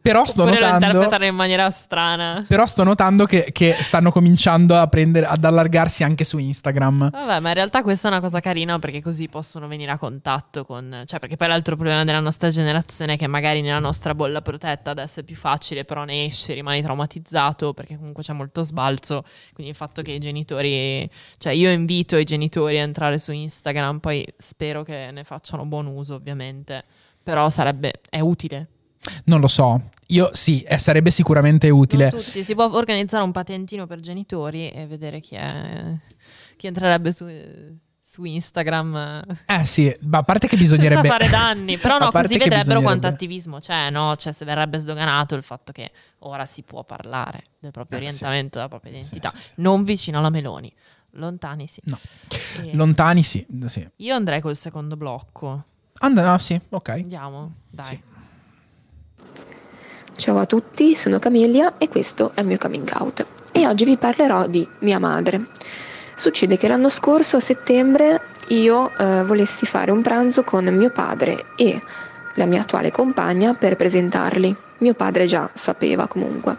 [0.04, 2.44] però sto oppure lo notando interpretano in maniera strana.
[2.46, 7.08] però sto notando che, che stanno cominciando a prendere ad allargarsi anche su Instagram.
[7.08, 10.66] Vabbè, ma in realtà questa è una cosa carina perché così possono venire a contatto
[10.66, 11.04] con...
[11.06, 14.90] Cioè, perché poi l'altro problema della nostra generazione è che magari nella nostra bolla protetta
[14.90, 19.24] adesso è più facile, però ne esci, rimani traumatizzato perché comunque c'è molto sbalzo.
[19.54, 21.08] Quindi il fatto che i genitori...
[21.38, 25.86] Cioè, io invito i genitori a entrare su Instagram, poi spero che ne facciano buon
[25.86, 26.84] uso, ovviamente.
[27.22, 28.02] Però sarebbe...
[28.10, 28.68] è utile.
[29.24, 29.80] Non lo so.
[30.08, 32.10] Io sì, eh, sarebbe sicuramente utile.
[32.10, 35.46] Non tutti, si può organizzare un patentino per genitori e vedere chi è
[36.56, 37.26] chi entrerebbe su,
[38.00, 41.76] su Instagram Eh sì, ma a parte che bisognerebbe fare danni.
[41.78, 44.14] Però no, così vedrebbero quanto bisognerebbe- attivismo c'è, no?
[44.16, 45.90] Cioè, se verrebbe sdoganato il fatto che
[46.20, 48.06] ora si può parlare del proprio Eh, sì.
[48.06, 49.30] orientamento, della propria identità.
[49.34, 49.52] sì, sì.
[49.56, 50.72] Non vicino alla Meloni,
[51.12, 51.80] lontani sì.
[51.86, 51.98] No.
[52.62, 53.88] E Lontani sì, sì.
[53.96, 55.64] io andrei col secondo blocco.
[55.98, 56.88] And- no, sì, ok.
[56.90, 58.00] Andiamo, dai.
[60.16, 63.26] Ciao a tutti, sono Camelia e questo è il mio coming out.
[63.50, 65.48] E oggi vi parlerò di mia madre.
[66.14, 71.44] Succede che l'anno scorso a settembre io eh, volessi fare un pranzo con mio padre
[71.56, 71.82] e
[72.36, 74.54] la mia attuale compagna per presentarli.
[74.78, 76.58] Mio padre già sapeva comunque.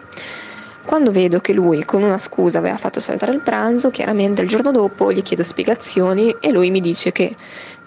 [0.85, 4.71] Quando vedo che lui con una scusa aveva fatto saltare il pranzo, chiaramente il giorno
[4.71, 7.33] dopo gli chiedo spiegazioni e lui mi dice che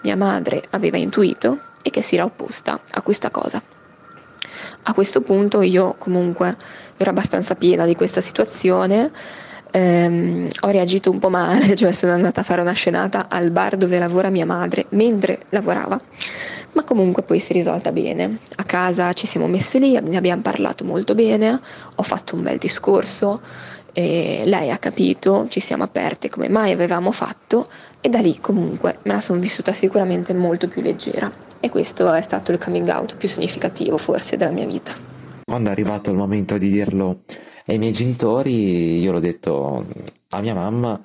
[0.01, 3.61] mia madre aveva intuito e che si era opposta a questa cosa.
[4.83, 6.55] A questo punto io comunque
[6.97, 9.11] ero abbastanza piena di questa situazione,
[9.71, 13.77] ehm, ho reagito un po' male, cioè sono andata a fare una scenata al bar
[13.77, 15.99] dove lavora mia madre mentre lavorava,
[16.73, 18.39] ma comunque poi si è risolta bene.
[18.55, 21.59] A casa ci siamo messe lì, ne abbiamo parlato molto bene,
[21.95, 23.41] ho fatto un bel discorso,
[23.91, 27.67] e lei ha capito, ci siamo aperte come mai avevamo fatto
[27.99, 32.21] e da lì comunque me la sono vissuta sicuramente molto più leggera e questo è
[32.21, 34.93] stato il coming out più significativo forse della mia vita.
[35.43, 37.21] Quando è arrivato il momento di dirlo
[37.65, 39.85] ai miei genitori, io l'ho detto
[40.29, 40.99] a mia mamma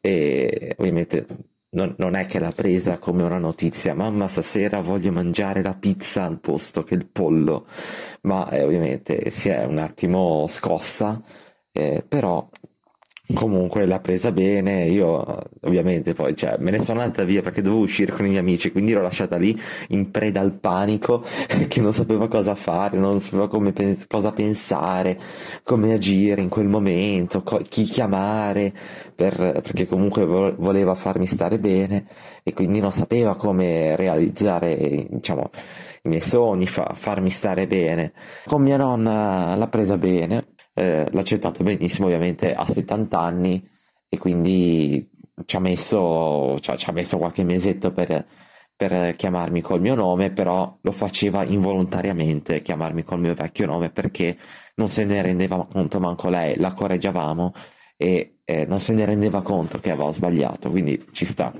[0.00, 1.26] e ovviamente
[1.70, 6.24] non, non, è che l'ha presa come una notizia, mamma stasera voglio mangiare la pizza
[6.24, 7.66] al posto che il pollo,
[8.22, 11.20] ma eh, ovviamente si è un attimo scossa,
[11.72, 12.48] eh, però
[13.34, 17.82] Comunque l'ha presa bene, io ovviamente poi cioè, me ne sono andata via perché dovevo
[17.82, 19.58] uscire con i miei amici, quindi l'ho lasciata lì
[19.88, 21.24] in preda al panico,
[21.66, 23.72] che non sapeva cosa fare, non sapeva come,
[24.06, 25.18] cosa pensare,
[25.64, 28.72] come agire in quel momento, co- chi chiamare,
[29.14, 32.06] per, perché comunque voleva farmi stare bene
[32.44, 35.50] e quindi non sapeva come realizzare diciamo,
[36.04, 38.12] i miei sogni, fa- farmi stare bene.
[38.46, 40.44] Con mia nonna l'ha presa bene
[40.78, 43.66] eh, l'ha accettato benissimo, ovviamente ha 70 anni
[44.10, 45.10] e quindi
[45.46, 48.26] ci ha messo, cioè, ci ha messo qualche mesetto per,
[48.76, 54.36] per chiamarmi col mio nome, però lo faceva involontariamente chiamarmi col mio vecchio nome perché
[54.74, 57.52] non se ne rendeva conto manco lei, la correggiavamo
[57.96, 61.54] e eh, non se ne rendeva conto che aveva sbagliato, quindi ci sta.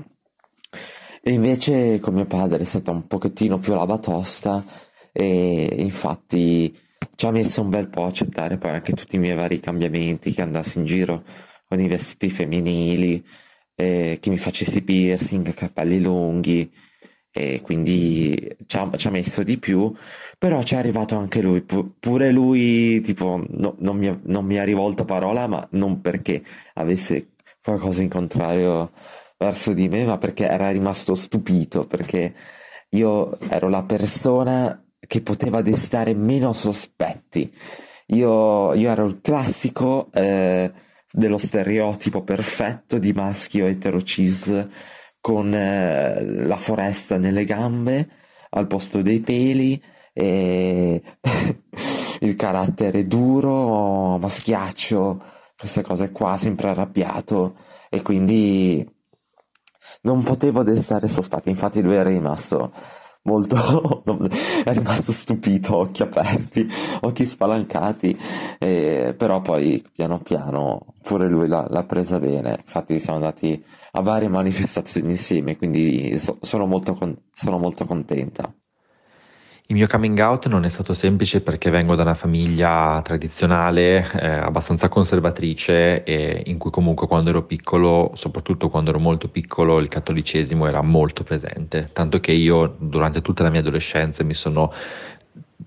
[1.22, 4.62] E invece con mio padre è stata un pochettino più la batosta
[5.10, 6.84] e infatti
[7.16, 10.32] ci ha messo un bel po' a accettare poi anche tutti i miei vari cambiamenti,
[10.32, 11.24] che andassi in giro
[11.66, 13.24] con i vestiti femminili,
[13.74, 16.70] eh, che mi facessi piercing, capelli lunghi,
[17.32, 19.92] e quindi ci ha, ci ha, messo di più,
[20.38, 24.64] però ci è arrivato anche lui, pure lui tipo no, non, mi, non mi ha
[24.64, 26.42] rivolto parola, ma non perché
[26.74, 28.90] avesse qualcosa in contrario
[29.38, 32.34] verso di me, ma perché era rimasto stupito, perché
[32.90, 37.52] io ero la persona che poteva destare meno sospetti.
[38.08, 40.72] Io, io ero il classico eh,
[41.10, 44.66] dello stereotipo perfetto di maschio etero cis
[45.20, 48.08] con eh, la foresta nelle gambe
[48.50, 51.02] al posto dei peli e
[52.20, 55.20] il carattere duro, maschiaccio,
[55.56, 57.56] queste cose qua, sempre arrabbiato
[57.90, 58.88] e quindi
[60.02, 62.72] non potevo destare sospetti, infatti lui era rimasto
[63.26, 64.02] molto
[64.64, 66.66] è rimasto stupito, occhi aperti,
[67.02, 68.18] occhi spalancati,
[68.58, 73.62] eh, però poi piano piano pure lui l'ha, l'ha, presa bene, infatti siamo andati
[73.92, 78.52] a varie manifestazioni insieme, quindi so, sono, molto con, sono molto contenta.
[79.68, 84.28] Il mio coming out non è stato semplice perché vengo da una famiglia tradizionale, eh,
[84.28, 89.88] abbastanza conservatrice, e in cui comunque quando ero piccolo, soprattutto quando ero molto piccolo, il
[89.88, 91.90] cattolicesimo era molto presente.
[91.92, 94.72] Tanto che io durante tutta la mia adolescenza mi sono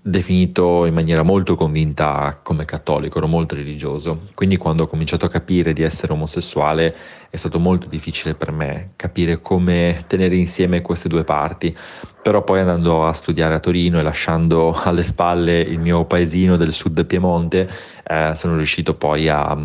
[0.02, 5.28] definito in maniera molto convinta come cattolico, ero molto religioso, quindi quando ho cominciato a
[5.28, 6.96] capire di essere omosessuale
[7.28, 11.76] è stato molto difficile per me capire come tenere insieme queste due parti,
[12.22, 16.72] però poi andando a studiare a Torino e lasciando alle spalle il mio paesino del
[16.72, 17.68] sud Piemonte,
[18.04, 19.56] eh, sono riuscito poi a...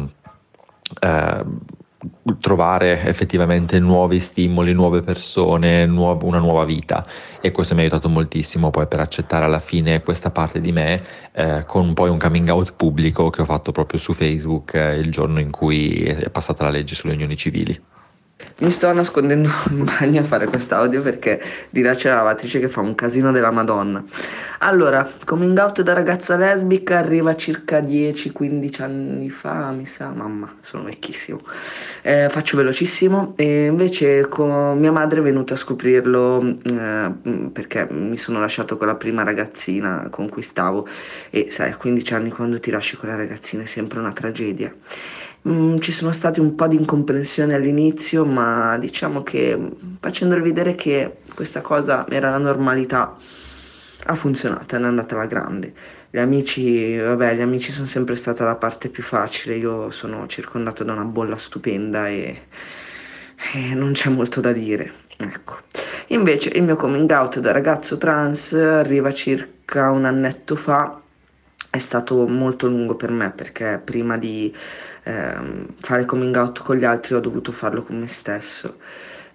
[1.00, 1.46] Eh,
[2.40, 7.06] trovare effettivamente nuovi stimoli, nuove persone, nuov- una nuova vita
[7.42, 11.02] e questo mi ha aiutato moltissimo poi per accettare alla fine questa parte di me
[11.32, 15.12] eh, con poi un coming out pubblico che ho fatto proprio su Facebook eh, il
[15.12, 17.80] giorno in cui è passata la legge sulle unioni civili.
[18.58, 22.82] Mi sto nascondendo in bagno a fare quest'audio perché dirà c'è la lavatrice che fa
[22.82, 24.04] un casino della Madonna.
[24.60, 30.84] Allora, coming out da ragazza lesbica arriva circa 10-15 anni fa, mi sa, mamma, sono
[30.84, 31.42] vecchissimo.
[32.02, 37.12] Eh, faccio velocissimo e invece con mia madre è venuta a scoprirlo eh,
[37.52, 40.88] perché mi sono lasciato con la prima ragazzina con cui stavo
[41.30, 44.74] e sai, a 15 anni quando ti lasci con la ragazzina è sempre una tragedia.
[45.48, 49.56] Mm, ci sono stati un po' di incomprensioni all'inizio, ma diciamo che
[50.00, 53.16] facendole vedere che questa cosa era la normalità,
[54.08, 55.74] ha funzionato, è andata alla grande.
[56.10, 60.84] Gli amici, vabbè, gli amici sono sempre stata la parte più facile, io sono circondato
[60.84, 62.48] da una bolla stupenda e,
[63.54, 65.04] e non c'è molto da dire.
[65.18, 65.58] Ecco.
[66.08, 71.02] Invece il mio coming out da ragazzo trans arriva circa un annetto fa
[71.76, 74.54] è stato molto lungo per me perché prima di
[75.06, 78.78] ehm, fare coming out con gli altri ho dovuto farlo con me stesso.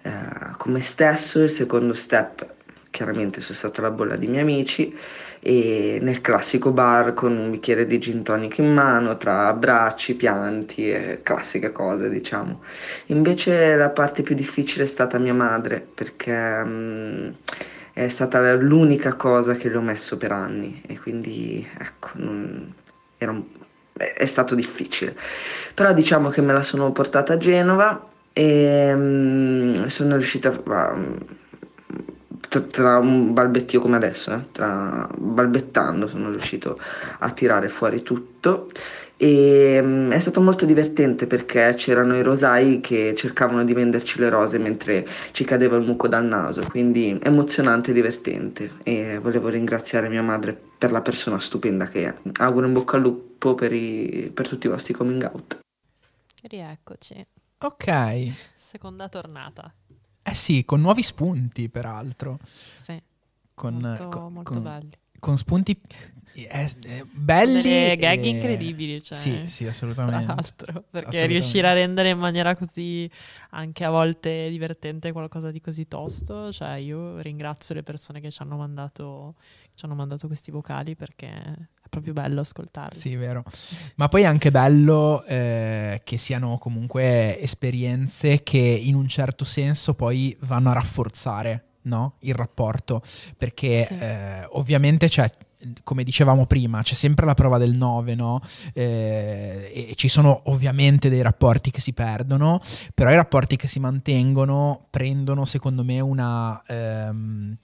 [0.03, 0.11] Eh,
[0.57, 2.45] con me stesso il secondo step
[2.91, 4.95] chiaramente sono stata la bolla di miei amici
[5.39, 10.91] e nel classico bar con un bicchiere di gin tonic in mano tra abbracci, pianti
[10.91, 12.61] e classiche cose diciamo.
[13.07, 17.35] Invece la parte più difficile è stata mia madre perché mh,
[17.93, 22.73] è stata l'unica cosa che le ho messo per anni e quindi ecco, non,
[23.19, 23.43] un,
[24.15, 25.15] è stato difficile.
[25.73, 30.95] Però diciamo che me la sono portata a Genova e mh, sono riuscita a
[32.59, 36.77] tra un balbettio come adesso, eh, tra, balbettando sono riuscito
[37.19, 38.67] a tirare fuori tutto
[39.15, 44.29] e um, è stato molto divertente perché c'erano i rosai che cercavano di venderci le
[44.29, 50.09] rose mentre ci cadeva il muco dal naso, quindi emozionante e divertente e volevo ringraziare
[50.09, 52.13] mia madre per la persona stupenda che è.
[52.39, 55.59] Auguro in bocca al lupo per, i, per tutti i vostri coming out.
[56.41, 57.25] Rieccoci.
[57.59, 58.33] Ok.
[58.55, 59.71] Seconda tornata.
[60.23, 62.39] Eh sì, con nuovi spunti, peraltro.
[62.75, 63.01] Sì.
[63.53, 64.91] Con, molto, con, molto con, belli.
[65.19, 65.79] Con spunti
[66.33, 67.61] eh, eh, belli.
[67.61, 68.27] Delle gag e...
[68.27, 69.17] incredibili, cioè.
[69.17, 70.25] Sì, sì, assolutamente.
[70.25, 71.27] Tra l'altro, perché assolutamente.
[71.27, 73.09] riuscire a rendere in maniera così
[73.51, 78.41] anche a volte divertente qualcosa di così tosto, cioè io ringrazio le persone che ci
[78.41, 79.35] hanno mandato,
[79.75, 82.97] ci hanno mandato questi vocali perché proprio bello ascoltarli.
[82.97, 83.43] Sì, vero.
[83.95, 89.93] Ma poi è anche bello eh, che siano comunque esperienze che in un certo senso
[89.93, 92.15] poi vanno a rafforzare no?
[92.21, 93.01] il rapporto,
[93.37, 93.93] perché Sì.
[93.99, 95.29] eh, ovviamente c'è
[95.83, 98.41] come dicevamo prima, c'è sempre la prova del 9, no?
[98.73, 102.59] Eh, e ci sono ovviamente dei rapporti che si perdono,
[102.95, 107.55] però i rapporti che si mantengono prendono, secondo me, una, ehm,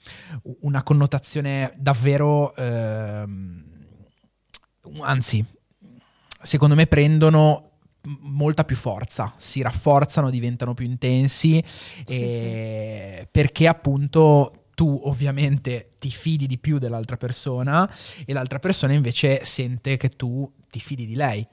[0.62, 3.64] una connotazione davvero, ehm,
[5.02, 5.44] anzi,
[6.42, 7.72] secondo me prendono
[8.22, 11.62] molta più forza, si rafforzano, diventano più intensi,
[12.06, 17.92] e- perché appunto tu ovviamente ti fidi di più dell'altra persona
[18.26, 21.46] e l'altra persona invece sente che tu ti fidi di lei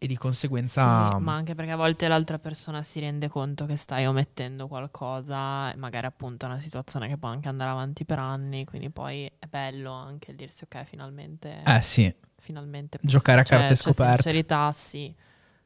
[0.00, 3.76] e di conseguenza Sì, ma anche perché a volte l'altra persona si rende conto che
[3.76, 8.64] stai omettendo qualcosa, magari appunto è una situazione che può anche andare avanti per anni,
[8.64, 13.74] quindi poi è bello anche dirsi ok, finalmente, eh sì, finalmente giocare a c'è- carte
[13.74, 14.22] c'è scoperte.
[14.22, 15.14] sincerità, sì.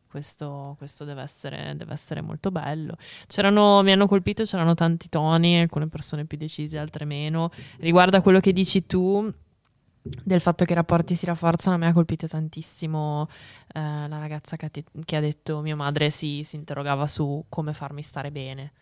[0.06, 2.96] Questo, questo deve, essere, deve essere molto bello.
[3.26, 7.50] C'erano, mi hanno colpito, c'erano tanti toni, alcune persone più decise, altre meno.
[7.78, 9.32] Riguardo a quello che dici tu,
[10.02, 13.28] del fatto che i rapporti si rafforzano, a me ha colpito tantissimo
[13.72, 17.44] eh, la ragazza che ha, te- che ha detto mia madre si, si interrogava su
[17.48, 18.72] come farmi stare bene.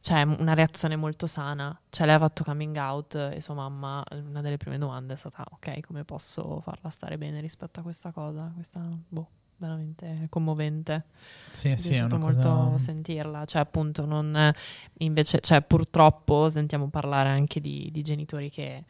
[0.00, 1.78] Cioè, una reazione molto sana.
[1.90, 5.44] Cioè, lei ha fatto coming out e sua mamma, una delle prime domande è stata,
[5.50, 8.50] ok, come posso farla stare bene rispetto a questa cosa?
[8.54, 11.04] Questa, boh, veramente commovente.
[11.52, 12.78] Sì, Mi sì, è piaciuto molto cosa...
[12.78, 14.50] sentirla, cioè appunto non
[14.98, 18.84] invece, cioè purtroppo sentiamo parlare anche di, di genitori che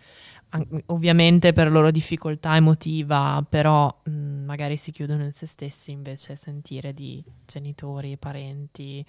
[0.87, 4.11] ovviamente per loro difficoltà emotiva, però mh,
[4.45, 9.05] magari si chiudono in se stessi, invece sentire di genitori, parenti,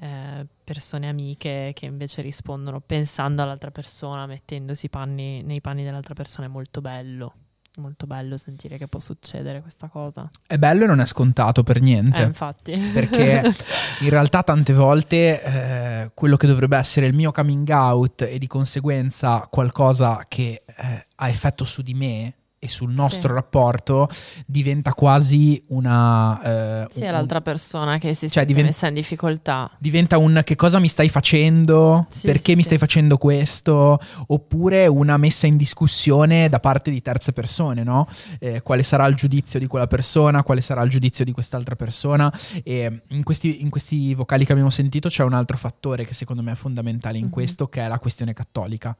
[0.00, 6.46] eh, persone amiche che invece rispondono pensando all'altra persona, mettendosi panni, nei panni dell'altra persona
[6.46, 7.34] è molto bello.
[7.78, 10.30] Molto bello sentire che può succedere questa cosa.
[10.46, 12.22] È bello e non è scontato per niente.
[12.22, 12.72] Eh, infatti.
[12.92, 13.42] perché
[14.00, 18.46] in realtà tante volte eh, quello che dovrebbe essere il mio coming out e di
[18.46, 22.34] conseguenza qualcosa che eh, ha effetto su di me
[22.66, 23.34] e sul nostro Sì.
[23.34, 24.08] rapporto
[24.44, 26.82] diventa quasi una...
[26.84, 29.70] eh, Sì, è un- l'altra persona che si Cioè, sente diven- messa in difficoltà.
[29.78, 32.06] Diventa un che cosa mi stai facendo?
[32.10, 33.98] Sì, Perché sì, mi stai facendo questo?
[34.26, 38.06] Oppure una messa in discussione da parte di terze persone, no?
[38.38, 40.42] Eh, quale sarà il giudizio di quella persona?
[40.42, 42.32] Quale sarà il giudizio di quest'altra persona?
[42.62, 46.42] E in questi, in questi vocali che abbiamo sentito c'è un altro fattore che secondo
[46.42, 47.30] me è fondamentale in Mhm.
[47.30, 48.96] questo, che è la questione cattolica.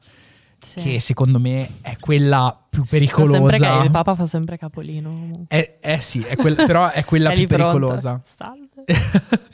[0.59, 0.81] Sì.
[0.81, 3.83] Che secondo me è quella più pericolosa.
[3.83, 5.09] il Papa fa sempre capolino.
[5.09, 5.45] comunque.
[5.57, 8.19] Eh, eh sì, è quel- però è quella È più pericolosa.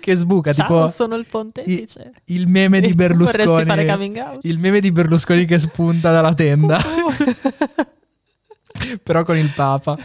[0.00, 2.12] Che sbuca, Ciao, tipo sono il pontefice.
[2.26, 3.64] il meme di Berlusconi.
[3.64, 4.44] fare coming out?
[4.44, 6.78] Il meme di Berlusconi che spunta dalla tenda,
[9.02, 9.96] però con il Papa.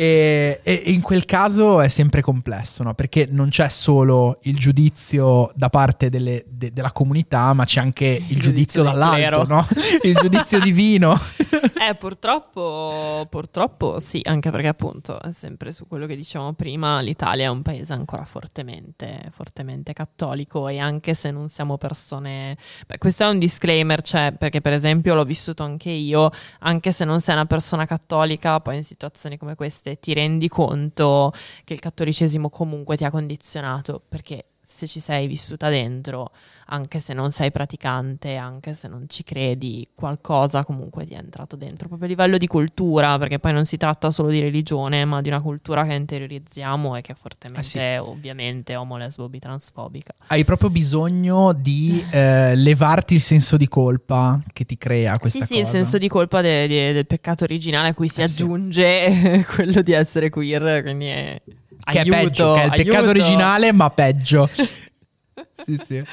[0.00, 2.94] E, e in quel caso è sempre complesso, no?
[2.94, 8.06] Perché non c'è solo il giudizio da parte delle- de- della comunità, ma c'è anche
[8.06, 9.66] il, giudizio giudizio del dall'alto, no?
[10.02, 11.20] Il giudizio divino.
[11.82, 17.48] Eh, purtroppo, purtroppo sì, anche perché appunto, sempre su quello che dicevamo prima, l'Italia è
[17.48, 22.58] un paese ancora fortemente, fortemente cattolico e anche se non siamo persone...
[22.86, 26.28] Beh, questo è un disclaimer, cioè, perché per esempio l'ho vissuto anche io,
[26.58, 31.32] anche se non sei una persona cattolica, poi in situazioni come queste ti rendi conto
[31.64, 36.30] che il cattolicesimo comunque ti ha condizionato, perché se ci sei vissuta dentro,
[36.66, 41.56] anche se non sei praticante, anche se non ci credi, qualcosa comunque ti è entrato
[41.56, 45.20] dentro, proprio a livello di cultura, perché poi non si tratta solo di religione, ma
[45.20, 48.08] di una cultura che interiorizziamo e che è fortemente, Eh sì.
[48.10, 50.14] ovviamente, omo, lesbo, bitransfobica.
[50.28, 55.46] Hai proprio bisogno di eh, levarti il senso di colpa che ti crea questa sì,
[55.46, 55.72] sì, il cosa.
[55.72, 58.22] senso di colpa de- de- del peccato originale a cui si sì.
[58.22, 61.42] aggiunge quello di essere queer, quindi è...
[61.84, 63.10] che aiuto, è peggio, che è il peccato aiuto.
[63.10, 64.48] originale, ma peggio.
[65.64, 66.04] sì, sì.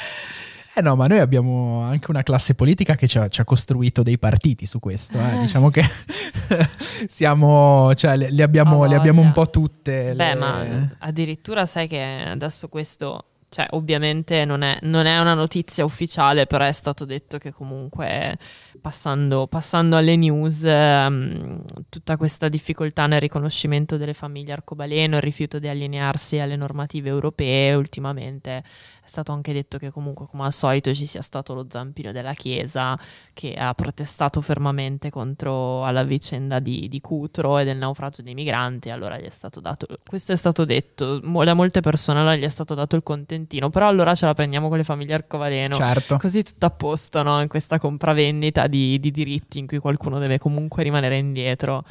[0.73, 4.03] Eh no, ma noi abbiamo anche una classe politica che ci ha, ci ha costruito
[4.03, 5.17] dei partiti su questo.
[5.17, 5.35] eh.
[5.37, 5.39] Eh.
[5.39, 5.81] Diciamo che
[7.07, 10.13] siamo, cioè, le, le abbiamo, Ha le abbiamo un po' tutte.
[10.13, 10.65] Beh, le- ma
[10.99, 16.65] addirittura sai che adesso questo, cioè ovviamente non è, non è una notizia ufficiale, però
[16.65, 18.37] è stato detto che comunque
[18.81, 25.59] passando, passando alle news, ehm, tutta questa difficoltà nel riconoscimento delle famiglie arcobaleno, il rifiuto
[25.59, 28.63] di allinearsi alle normative europee ultimamente.
[29.07, 32.33] È stato anche detto che comunque, come al solito, ci sia stato lo zampino della
[32.33, 32.99] Chiesa
[33.31, 38.89] che ha protestato fermamente contro alla vicenda di, di Cutro e del naufragio dei migranti.
[38.89, 42.49] Allora gli è stato dato, questo è stato detto da molte persone, allora gli è
[42.49, 43.69] stato dato il contentino.
[43.69, 45.75] Però allora ce la prendiamo con le famiglie Arcovaleno.
[45.75, 46.17] Certo.
[46.17, 47.41] Così tutto a posto, no?
[47.41, 51.85] In questa compravendita di, di diritti in cui qualcuno deve comunque rimanere indietro.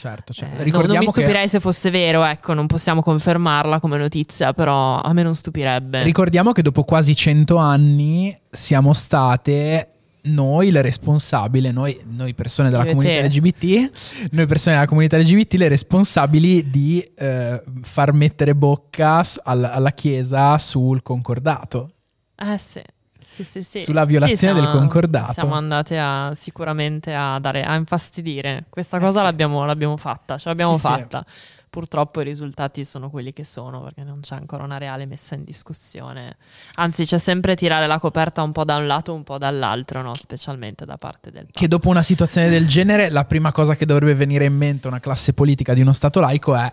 [0.00, 0.54] Certo, certo.
[0.54, 3.98] Eh, no- Ricordiamo non mi che- stupirei se fosse vero, ecco, non possiamo confermarla come
[3.98, 6.02] notizia, però a me non stupirebbe.
[6.02, 9.88] Ricordiamo che dopo quasi 100 anni siamo state
[10.22, 13.20] noi le responsabili, noi, noi persone della e comunità.
[13.22, 13.90] LGBT,
[14.32, 19.92] noi persone della comunità LGBT, le responsabili di eh, far mettere bocca s- al- alla
[19.92, 21.90] Chiesa sul concordato.
[22.36, 22.82] Eh sì.
[23.32, 23.78] Sì, sì, sì.
[23.78, 25.32] Sulla violazione Sì, del concordato.
[25.34, 28.64] Siamo andate a, sicuramente a, dare, a infastidire.
[28.68, 31.24] Questa Eh cosa l'abbiamo, l'abbiamo fatta, ce l'abbiamo fatta.
[31.70, 35.44] Purtroppo i risultati sono quelli che sono perché non c'è ancora una reale messa in
[35.44, 36.38] discussione.
[36.74, 40.16] Anzi, c'è sempre tirare la coperta un po' da un lato, un po' dall'altro, no?
[40.16, 44.14] specialmente da parte del Che dopo una situazione del genere, la prima cosa che dovrebbe
[44.16, 46.68] venire in mente a una classe politica di uno Stato laico è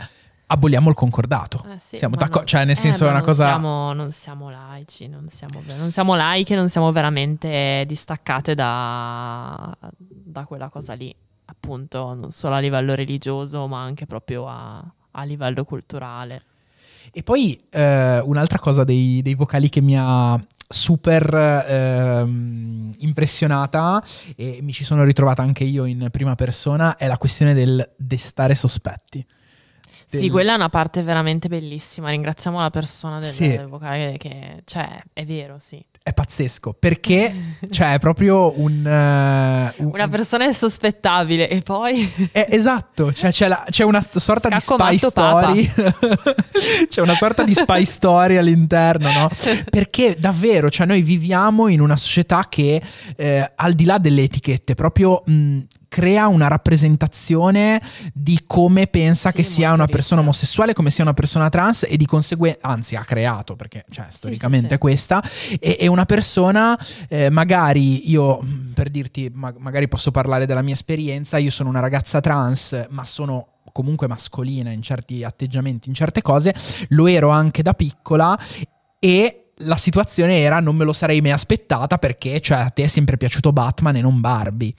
[0.47, 1.63] aboliamo il concordato.
[1.71, 3.45] Eh sì, siamo d'accordo, non- cioè nel eh, senso ma è una non cosa...
[3.45, 10.45] Siamo, non siamo laici, non siamo, non siamo laiche, non siamo veramente distaccate da, da
[10.45, 11.13] quella cosa lì,
[11.45, 16.43] appunto, non solo a livello religioso, ma anche proprio a, a livello culturale.
[17.11, 20.39] E poi eh, un'altra cosa dei, dei vocali che mi ha
[20.69, 24.03] super ehm, impressionata
[24.35, 28.55] e mi ci sono ritrovata anche io in prima persona è la questione del destare
[28.55, 29.25] sospetti.
[30.09, 32.09] Sì, Del- quella è una parte veramente bellissima.
[32.11, 33.49] Ringraziamo la persona del, Sì.
[33.49, 35.83] del vocale che, cioè, è vero, sì.
[36.01, 37.35] È pazzesco perché
[37.69, 38.87] cioè, è proprio un...
[38.87, 42.09] eh, un- Una persona è sospettabile e poi...
[42.31, 45.41] è- esatto, cioè, c'è, la- c'è una sorta di Scacco spy matto papa.
[45.41, 45.71] story.
[46.87, 49.29] c'è una sorta di spy story all'interno, no?
[49.69, 52.81] Perché davvero, cioè, noi viviamo in una società che
[53.17, 57.81] eh, al di là delle etichette, proprio mh, crea una rappresentazione
[58.13, 60.31] di come pensa Sì, che sia una persona ricca.
[60.31, 64.67] omosessuale, come sia una persona trans e di conseguenza, anzi ha creato, perché cioè, storicamente
[64.67, 64.79] sì, è sì.
[64.79, 65.23] questa,
[65.59, 66.77] e, e una persona,
[67.07, 68.39] eh, magari io,
[68.73, 73.03] per dirti, ma- magari posso parlare della mia esperienza, io sono una ragazza trans, ma
[73.03, 76.55] sono comunque mascolina in certi atteggiamenti, in certe cose,
[76.89, 78.37] lo ero anche da piccola
[78.99, 82.87] e la situazione era non me lo sarei mai aspettata perché cioè, a te è
[82.87, 84.73] sempre piaciuto Batman e non Barbie.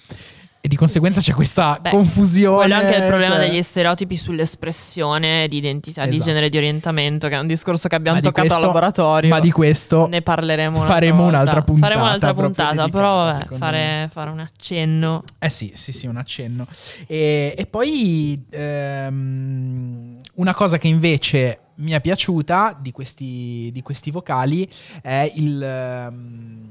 [0.60, 2.56] E di conseguenza c'è questa Beh, confusione.
[2.66, 6.24] Quello è anche il problema cioè- degli stereotipi sull'espressione di identità di Esatto.
[6.24, 8.72] genere e di orientamento, che è un discorso che abbiamo Ma di toccato questo- al
[8.74, 9.30] laboratorio.
[9.30, 11.86] Ma di questo ne parleremo faremo un'altra puntata.
[11.86, 15.22] Faremo un'altra puntata, dedicata, però vabbè, fare, fare un accenno.
[15.38, 16.66] Eh sì, sì, sì, un accenno.
[17.06, 24.10] E, e poi ehm, una cosa che invece mi è piaciuta di questi, di questi
[24.10, 24.68] vocali
[25.00, 26.68] è il, ehm,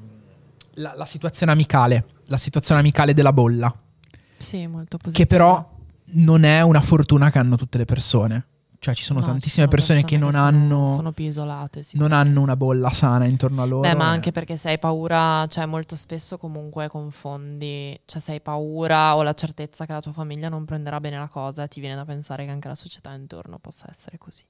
[0.77, 3.73] la, la situazione amicale, la situazione amicale della bolla,
[4.37, 5.13] Sì, molto positivo.
[5.13, 5.75] che però
[6.11, 8.47] non è una fortuna che hanno tutte le persone.
[8.79, 10.85] Cioè ci sono No, ci tantissime sono persone, che non sono- hanno...
[10.85, 11.97] Sono più isolate, sì.
[11.97, 13.81] non hanno una bolla sana intorno a loro.
[13.81, 18.39] Beh, ma anche perché se hai paura, cioè molto spesso comunque confondi, cioè se hai
[18.41, 21.95] paura o la certezza che la tua famiglia non prenderà bene la cosa, ti viene
[21.95, 24.43] da pensare che anche la società intorno possa essere così.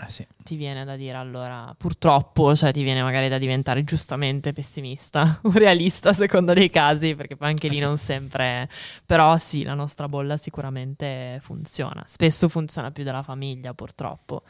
[0.00, 0.26] Eh sì.
[0.42, 5.50] ti viene da dire allora, purtroppo, cioè ti viene magari da diventare giustamente pessimista o
[5.52, 7.82] realista a seconda dei casi, perché poi anche Eh lì sì.
[7.82, 8.68] non sempre...
[9.04, 12.02] Però sì, la nostra bolla sicuramente funziona.
[12.06, 14.42] Spesso funziona più della famiglia, purtroppo.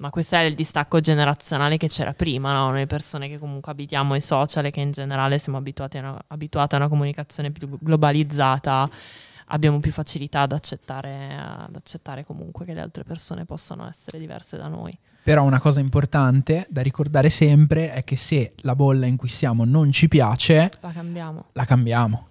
[0.00, 2.70] Ma questo è il distacco generazionale che c'era prima, no?
[2.70, 6.24] Noi persone che comunque abitiamo i social e che in generale siamo abituati a una,
[6.28, 8.88] abituate a una comunicazione più globalizzata,
[9.52, 14.56] abbiamo più facilità ad accettare, ad accettare comunque che le altre persone possano essere diverse
[14.56, 14.96] da noi.
[15.22, 19.64] Però una cosa importante da ricordare sempre è che se la bolla in cui siamo
[19.64, 21.44] non ci piace, La cambiamo?
[21.52, 22.26] la cambiamo.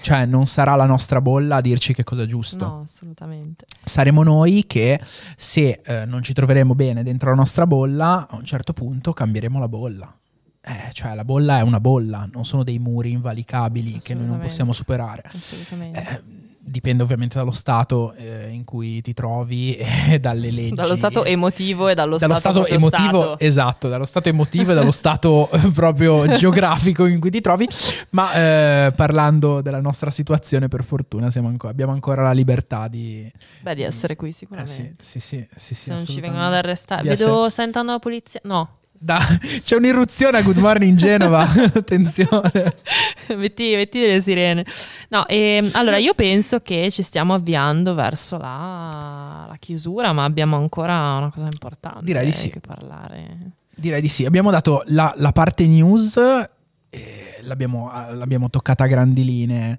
[0.00, 2.64] Cioè non sarà la nostra bolla a dirci che cosa è giusto.
[2.64, 3.66] No, assolutamente.
[3.84, 4.98] Saremo noi che
[5.36, 9.58] se eh, non ci troveremo bene dentro la nostra bolla, a un certo punto cambieremo
[9.58, 10.16] la bolla.
[10.62, 14.38] Eh, cioè la bolla è una bolla, non sono dei muri invalicabili che noi non
[14.38, 15.24] possiamo superare.
[15.26, 16.00] Assolutamente.
[16.00, 16.22] Eh,
[16.66, 19.76] dipende ovviamente dallo stato eh, in cui ti trovi
[20.08, 20.74] e dalle leggi.
[20.74, 23.38] dallo stato emotivo e dallo, dallo stato, proprio emotivo, stato.
[23.40, 27.68] esatto, dallo stato emotivo e dallo stato eh, proprio geografico in cui ti trovi.
[28.10, 33.30] Ma eh, parlando della nostra situazione, per fortuna siamo anco- abbiamo ancora la libertà di.
[33.60, 34.94] Beh, di essere qui Eh, sicuramente.
[35.02, 37.02] sì, sì, sì, sì, sì, Se non ci vengono ad arrestare.
[37.02, 38.40] Vedo, essere- sta entrando la polizia.
[38.44, 39.20] No, Da-
[39.62, 41.42] c'è un'irruzione a Good Morning Genova.
[41.74, 42.74] Attenzione.
[43.36, 44.64] metti, metti delle sirene.
[45.10, 50.56] No, ehm, allora io penso che ci stiamo avviando verso la, la chiusura, ma abbiamo
[50.56, 52.48] ancora una cosa importante Direi di sì.
[52.48, 53.36] che parlare.
[53.74, 54.24] Direi di sì.
[54.24, 56.16] Abbiamo dato la, la parte news,
[56.88, 59.78] e l'abbiamo, l'abbiamo toccata a grandi linee.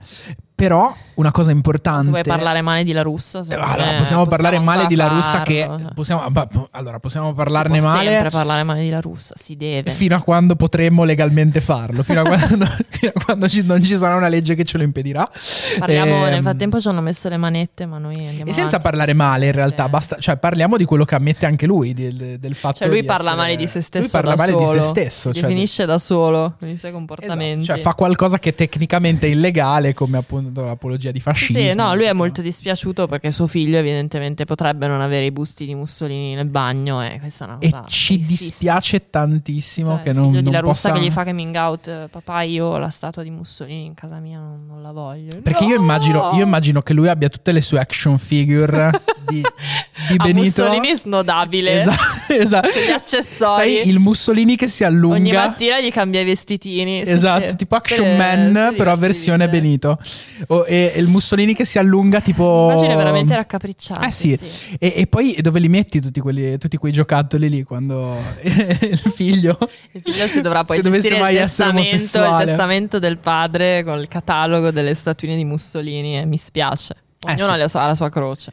[0.56, 2.06] Però una cosa importante.
[2.06, 4.96] Se vuoi parlare male di La Russa, Eh, allora, me possiamo parlare possiamo male di
[4.96, 5.08] La.
[5.08, 9.02] Russa che possiamo, bah, allora possiamo parlarne si può male sempre parlare male di La
[9.02, 9.92] Russa, si deve.
[9.92, 13.98] fino a quando potremmo legalmente farlo, fino a quando, fino a quando ci- non ci
[13.98, 15.30] sarà una legge che ce lo impedirà.
[15.78, 18.80] Parliamo, Ehm, nel frattempo ci hanno messo le manette, ma noi andiamo E senza avanti.
[18.82, 19.90] parlare male in realtà, Eh.
[19.90, 23.06] basta, cioè parliamo di quello che ammette anche lui, del, del fatto Cioè lui di
[23.06, 25.34] parla essere- male di se stesso Lui parla da male solo, di se stesso.
[25.34, 27.64] si cioè- definisce da solo i suoi Esatto, comportamenti.
[27.66, 31.60] cioè fa qualcosa che tecnicamente è illegale come appunto l'apologia di fascismo.
[31.60, 35.66] Sì, no, lui è molto dispiaciuto perché suo figlio evidentemente potrebbe non avere i busti
[35.66, 38.50] di Mussolini nel bagno e questa è una E cosa ci tristissima.
[38.50, 40.92] dispiace tantissimo Cioè, che non, non La possa...
[40.92, 44.40] che gli fa coming out, eh, papà io la statua di Mussolini in casa mia
[44.40, 45.40] non, non la voglio.
[45.42, 45.82] Perché io, No!
[45.82, 48.92] immagino, io immagino che lui abbia tutte le sue action figure
[49.28, 50.64] di, di A Benito.
[50.64, 51.78] Mussolini snodabile.
[51.80, 52.70] Esatto, esatto.
[52.88, 53.76] Gli accessori.
[53.76, 55.16] Sai, il Mussolini che si allunga.
[55.16, 57.02] Ogni mattina gli cambia i vestitini.
[57.02, 57.56] Esatto, sì.
[57.56, 59.50] tipo Action Man, tutte però versione.
[59.50, 60.00] Benito.
[60.48, 62.70] O- e, e il Mussolini che si allunga tipo...
[62.72, 64.08] Immagine veramente raccapricciante.
[64.08, 64.76] Eh sì, sì.
[64.80, 69.58] E, e poi dove li metti tutti, quelli, tutti quei giocattoli lì quando il figlio...
[69.92, 73.84] Il figlio si dovrà poi se gestire il mai essere testamento, il testamento del padre
[73.84, 76.96] con il catalogo delle statuine di Mussolini e mi spiace.
[77.28, 77.58] Eh Ognuno sì.
[77.58, 78.52] la sua, ha la sua croce.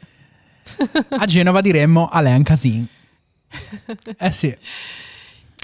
[1.09, 2.87] A Genova diremmo Alain Casin.
[4.17, 4.55] Eh sì.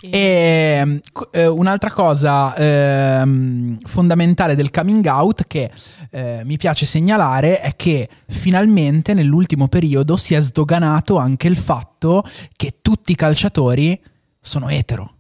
[0.02, 5.70] E eh, un'altra cosa ehm, fondamentale del coming out che
[6.12, 12.24] eh, mi piace segnalare è che finalmente nell'ultimo periodo si è sdoganato anche il fatto
[12.56, 14.02] che tutti i calciatori
[14.39, 15.16] sono etero.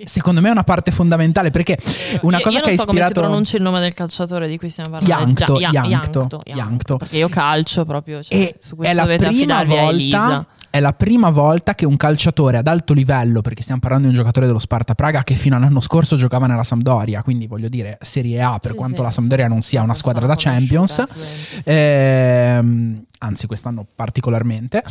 [0.00, 0.02] Sì.
[0.04, 1.78] Secondo me è una parte fondamentale perché
[2.22, 3.94] una Io- cosa io che ha non so come si ispirato pronuncia il nome del
[3.94, 5.58] calciatore di cui stiamo parlando.
[5.58, 6.96] Yankto, Yankto.
[6.96, 8.22] Perché io calcio proprio.
[8.22, 11.96] Cioè, e su è questo la dovete prima volta è la prima volta che un
[11.96, 15.56] calciatore ad alto livello, perché stiamo parlando di un giocatore dello Sparta Praga che fino
[15.56, 19.10] all'anno scorso giocava nella Sampdoria, quindi voglio dire Serie A, per Sì, quanto sì, la
[19.10, 21.62] Sampdoria non sia una squadra da Champions, sì.
[21.64, 24.82] ehm, anzi quest'anno particolarmente,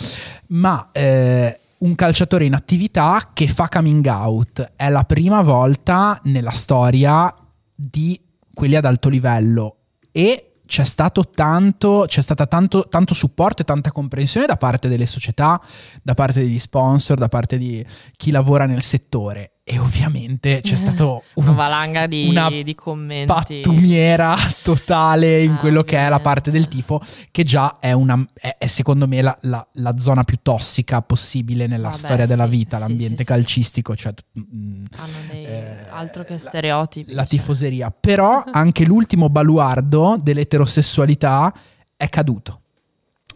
[0.48, 6.52] ma eh, un calciatore in attività che fa coming out è la prima volta nella
[6.52, 7.34] storia
[7.74, 8.20] di
[8.54, 9.78] quelli ad alto livello
[10.12, 15.06] e c'è stato tanto, c'è stata tanto, tanto supporto e tanta comprensione da parte delle
[15.06, 15.62] società,
[16.02, 17.86] da parte degli sponsor, da parte di
[18.18, 19.55] chi lavora nel settore.
[19.68, 23.26] E ovviamente c'è stato Una un, valanga di, una di commenti.
[23.26, 27.02] pattumiera totale in Ah, quello che è la parte del tifo,
[27.32, 31.66] che già è, una, è, è secondo me la, la- la zona più tossica possibile
[31.66, 33.28] nella Vabbè, storia della sì, vita, sì, l'ambiente sì, sì.
[33.28, 37.12] calcistico, cioè mm, Hanno dei, eh, altro che la- stereotipi.
[37.14, 37.30] la cioè.
[37.40, 37.90] tifoseria.
[37.90, 41.52] Però anche l'ultimo baluardo dell'eterosessualità
[41.98, 42.62] è caduto.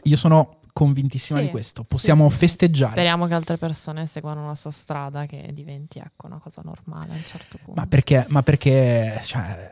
[0.04, 1.84] Io sono convintissima Sì, di questo.
[1.84, 2.94] Possiamo sì, festeggiare.
[2.94, 7.16] Speriamo che altre persone seguano la sua strada, che diventi ecco, una cosa normale a
[7.16, 7.82] un certo punto.
[7.82, 9.70] Ma perché, ma perché cioè,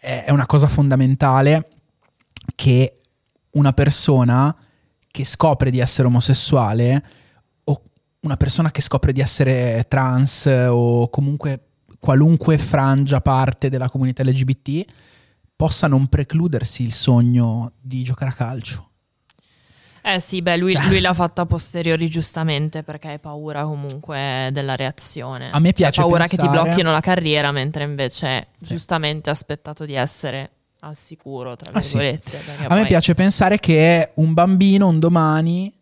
[0.00, 1.68] è una cosa fondamentale
[2.54, 3.00] che
[3.50, 4.56] una persona
[5.10, 7.04] che scopre di essere omosessuale
[7.64, 7.82] o
[8.20, 11.66] una persona che scopre di essere trans o comunque
[11.98, 14.90] qualunque frangia parte della comunità LGBT
[15.54, 18.89] possa non precludersi il sogno di giocare a calcio.
[20.14, 24.74] Eh, sì, beh, lui, lui l'ha fatta a posteriori giustamente perché hai paura comunque della
[24.76, 25.50] reazione.
[25.50, 28.70] A me piace Hai paura che ti pensare- blocchino la carriera, mentre invece Sì.
[28.74, 30.50] giustamente ha aspettato di essere
[30.80, 31.98] al sicuro, tra Ah, sì.
[31.98, 32.38] virgolette.
[32.66, 35.72] A me poi- piace pensare che un bambino un domani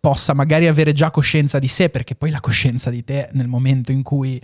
[0.00, 3.92] possa magari avere già coscienza di sé, perché poi la coscienza di te nel momento
[3.92, 4.40] in cui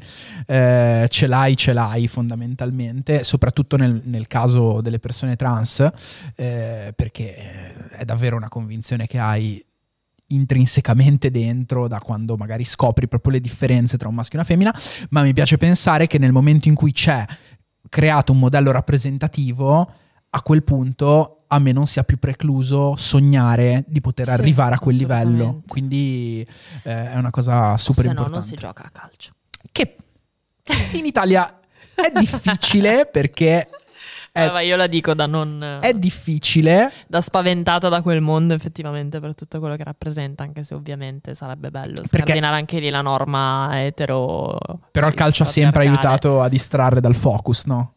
[0.47, 5.81] eh, ce l'hai, ce l'hai fondamentalmente, soprattutto nel, nel caso delle persone trans,
[6.37, 9.65] eh, perché è davvero una convinzione che hai
[10.29, 14.75] intrinsecamente dentro da quando magari scopri proprio le differenze tra un maschio e una femmina,
[15.11, 17.25] ma mi piace pensare che nel momento in cui c'è
[17.89, 19.91] creato un modello rappresentativo,
[20.37, 24.79] a quel punto a me non sia più precluso sognare di poter Sì, arrivare a
[24.79, 25.63] quel livello.
[25.67, 26.47] Quindi
[26.83, 28.39] eh, è una cosa super Se no importante.
[28.39, 29.33] non si gioca a calcio.
[29.73, 29.97] Che
[30.93, 31.59] in Italia
[31.95, 33.69] è difficile perché
[34.33, 35.79] è, Eh, ma io la dico da non...
[35.81, 36.93] è difficile.
[37.07, 41.71] da spaventata da quel mondo effettivamente per tutto quello che rappresenta, anche se ovviamente sarebbe
[41.71, 44.59] bello scardinare anche lì la norma etero.
[44.91, 47.93] Però il calcio ha sempre aiutato a distrarre dal focus, no?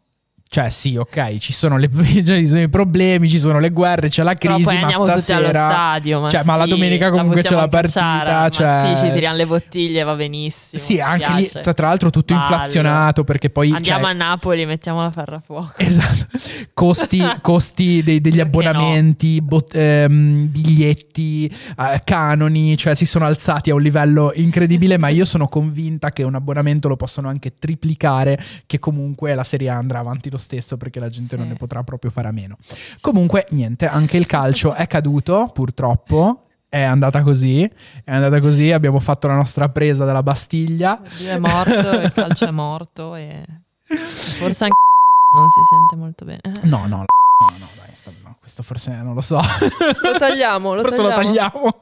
[0.51, 1.91] Cioè, sì, ok, ci sono, le-
[2.25, 5.03] ci sono i problemi, ci sono le guerre, c'è la Però crisi, poi ma andiamo
[5.05, 5.69] tutti allo stasera...
[5.69, 6.21] stadio.
[6.21, 9.11] Ma, cioè, ma la sì, domenica comunque c'è la a cacciara, partita, cioè- sì, ci
[9.13, 10.81] tiriamo le bottiglie, va benissimo.
[10.81, 12.47] Sì, anche lì, tra, tra l'altro, tutto Ballo.
[12.51, 13.71] inflazionato perché poi...
[13.73, 15.73] Andiamo cioè, a Napoli, mettiamo la ferra a fuoco.
[15.77, 16.25] Esatto,
[16.73, 18.69] costi, costi dei- degli Perché no?
[18.69, 21.45] abbonamenti, bot- ehm, biglietti,
[21.77, 26.23] eh, canoni, cioè si sono alzati a un livello incredibile, ma io sono convinta che
[26.23, 30.75] un abbonamento lo possono anche triplicare, che comunque la Serie A andrà avanti lo stesso
[30.77, 31.37] perché la gente Sì.
[31.37, 32.57] non ne potrà proprio fare a meno.
[33.01, 36.45] Comunque, niente, anche il calcio è caduto, purtroppo.
[36.69, 37.63] È andata così,
[38.03, 41.01] è andata così, abbiamo fatto la nostra presa della Bastiglia.
[41.17, 43.43] Dio è morto, il calcio è morto e
[43.87, 44.75] forse anche
[45.35, 46.41] non si sente molto bene.
[46.63, 47.05] No, no, no,
[47.57, 49.37] no, dai, sta- no, questo forse non lo so.
[49.39, 51.79] Lo tagliamo, lo Forse lo tagliamo.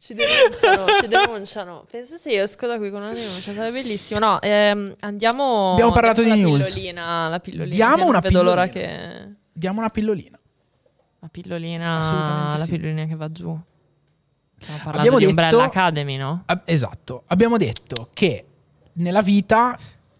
[0.00, 1.84] Ci denunciano, ci denunciano.
[1.90, 4.20] Pensa se io esco da qui con una denuncia, sarebbe bellissimo.
[4.20, 5.72] No, ehm, andiamo.
[5.72, 6.72] Abbiamo parlato di alla news.
[6.72, 7.74] Pillolina, la pillolina.
[7.74, 8.96] Diamo una vedo l'ora pillolina.
[9.24, 9.28] che.
[9.52, 10.38] Diamo una pillolina.
[11.20, 11.98] La pillolina.
[11.98, 12.70] Assolutamente La sì.
[12.70, 13.58] pillolina che va giù.
[14.60, 16.42] Stiamo parlando Abbiamo di detto- Umbrella Academy, no?
[16.46, 18.44] Ah, esatto, abbiamo detto che
[18.94, 19.76] nella vita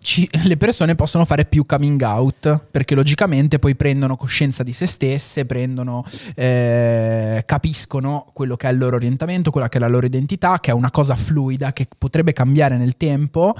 [0.09, 4.87] ci- le persone possono fare più coming out perché logicamente poi prendono coscienza di se
[4.87, 6.03] stesse, prendono,
[6.35, 10.71] eh, capiscono quello che è il loro orientamento, quella che è la loro identità, che
[10.71, 13.55] è una cosa fluida che potrebbe cambiare nel tempo.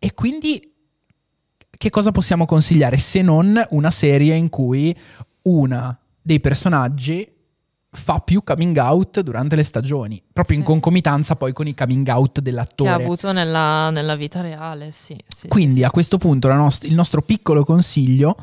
[0.00, 0.72] E quindi
[1.70, 4.92] che cosa possiamo consigliare se non una serie in cui
[5.42, 7.30] una dei personaggi
[7.92, 10.68] fa più coming out durante le stagioni, proprio in Sì.
[10.68, 12.90] concomitanza poi con i coming out Che ha dell'attore.
[12.90, 15.16] avuto nella, nella vita reale, sì.
[15.26, 15.82] sì, Quindi sì.
[15.82, 18.36] a questo punto la nost- il nostro piccolo consiglio,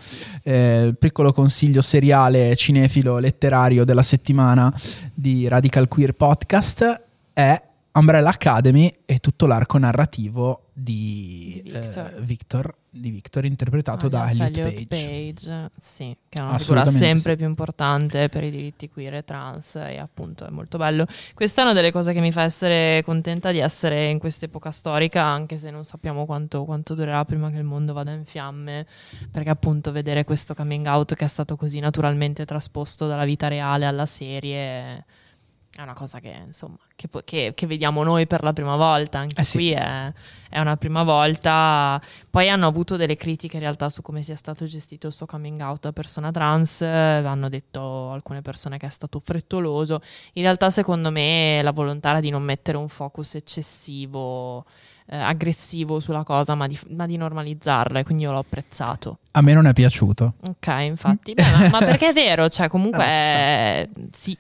[0.44, 4.74] eh, il piccolo consiglio seriale cinefilo letterario della settimana
[5.14, 7.62] di Radical Queer Podcast è
[7.98, 12.06] Umbrella Academy e tutto l'arco narrativo di, Di Victor.
[12.06, 15.08] eh, Victor, di Victor, interpretato da Alias Elliot Page.
[15.08, 17.38] Page, sì, che è una figura sempre sì.
[17.38, 21.08] più importante per i diritti queer e trans e appunto è molto bello.
[21.34, 25.24] Questa è una delle cose che mi fa essere contenta di essere in quest'epoca storica,
[25.24, 28.86] anche se non sappiamo quanto, quanto durerà prima che il mondo vada in fiamme,
[29.32, 33.86] perché appunto vedere questo coming out che è stato così naturalmente trasposto dalla vita reale
[33.86, 35.06] alla serie
[35.76, 39.40] è una cosa che insomma che, che- che vediamo noi per la prima volta anche
[39.40, 39.58] Eh sì.
[39.58, 40.12] qui è,
[40.50, 42.02] è una prima volta.
[42.30, 45.60] Poi hanno avuto delle critiche in realtà su come sia stato gestito il suo coming
[45.62, 50.02] out da persona trans eh, hanno detto alcune persone che è stato frettoloso.
[50.34, 54.66] In realtà secondo me la volontà era di non mettere un focus eccessivo
[55.10, 59.20] eh, aggressivo sulla cosa ma di, ma di normalizzarla e quindi io l'ho apprezzato.
[59.32, 60.34] A me non è piaciuto.
[60.50, 61.34] ok infatti.
[61.34, 62.48] Beh, ma, ma perché è vero?
[62.50, 64.36] Cioè comunque Eh, sì,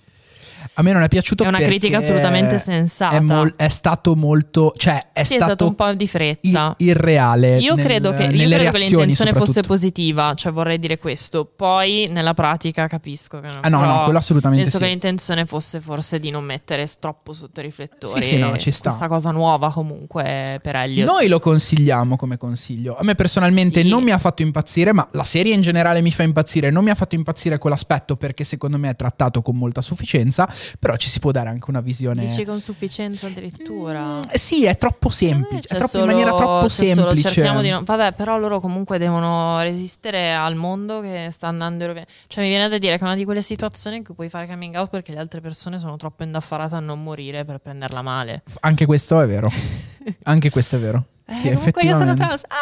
[0.76, 4.74] A me non è piaciuto è una critica assolutamente sensata È, mol- è stato molto,
[4.78, 6.76] cioè è Sì, è stato, stato un po' di fretta.
[6.78, 7.58] i- irreale.
[7.58, 11.46] Io nel- credo che, io credo che l'intenzione fosse positiva, cioè vorrei dire questo.
[11.46, 14.84] Poi nella pratica capisco che non Ah no, no, quello assolutamente Penso sì.
[14.84, 18.22] che l'intenzione fosse forse di non mettere troppo sotto i riflettori.
[18.22, 18.90] Sì, sì, no, ci sta.
[18.90, 21.08] Questa cosa nuova comunque per Elliot.
[21.08, 22.98] Noi lo consigliamo come consiglio.
[22.98, 23.88] A me personalmente Sì.
[23.88, 26.70] non mi ha fatto impazzire, ma la serie in generale mi fa impazzire.
[26.70, 30.48] Non mi ha fatto impazzire quell'aspetto perché secondo me è trattato con molta sufficienza,
[30.80, 32.26] però ci si può dare anche una visione...
[32.26, 34.20] Dici con sufficienza addirittura.
[34.32, 37.30] Eh, Sì, è troppo Eh, semplice, c'è è troppo solo- in maniera troppo semplice.
[37.30, 41.84] cerchiamo di non- Vabbè, però loro comunque devono resistere al mondo che sta andando.
[41.84, 42.06] in rovina.
[42.28, 44.48] Cioè, mi viene da dire che è una di quelle situazioni in cui puoi fare
[44.48, 48.44] coming out perché le altre persone sono troppo indaffarate a non morire per prenderla male.
[48.62, 49.52] Anche questo è vero.
[50.24, 51.04] Anche questo è vero.
[51.30, 52.24] Eh, Sì, comunque io sono effettivamente.
[52.24, 52.44] trans.
[52.48, 52.56] Ah,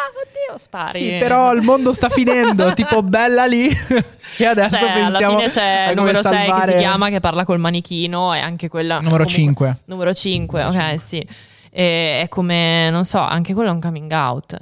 [0.50, 0.98] oddio, spari.
[0.98, 3.68] Sì, però il mondo sta finendo, tipo bella lì.
[4.38, 7.20] e adesso Cioè, alla pensiamo fine c'è il numero 6 che salvare- si chiama, che
[7.20, 8.96] parla col manichino, e anche quella.
[8.96, 9.76] Numero comunque- 5.
[9.84, 11.26] Numero 5, ok, sì.
[11.70, 14.58] E è come, non so, anche quello è un coming out.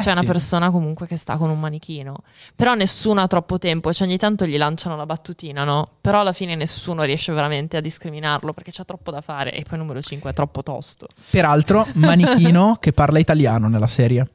[0.00, 0.26] C'è una sì.
[0.26, 2.16] persona comunque che sta con un manichino.
[2.54, 5.88] Però nessuno ha troppo tempo, cioè ogni tanto gli lanciano la battutina, no?
[6.00, 9.52] Però alla fine nessuno riesce veramente a discriminarlo perché c'ha troppo da fare.
[9.52, 11.06] E poi numero 5 è troppo tosto.
[11.30, 14.28] Peraltro, Manichino che parla italiano nella serie.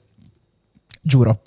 [1.01, 1.41] Giuro.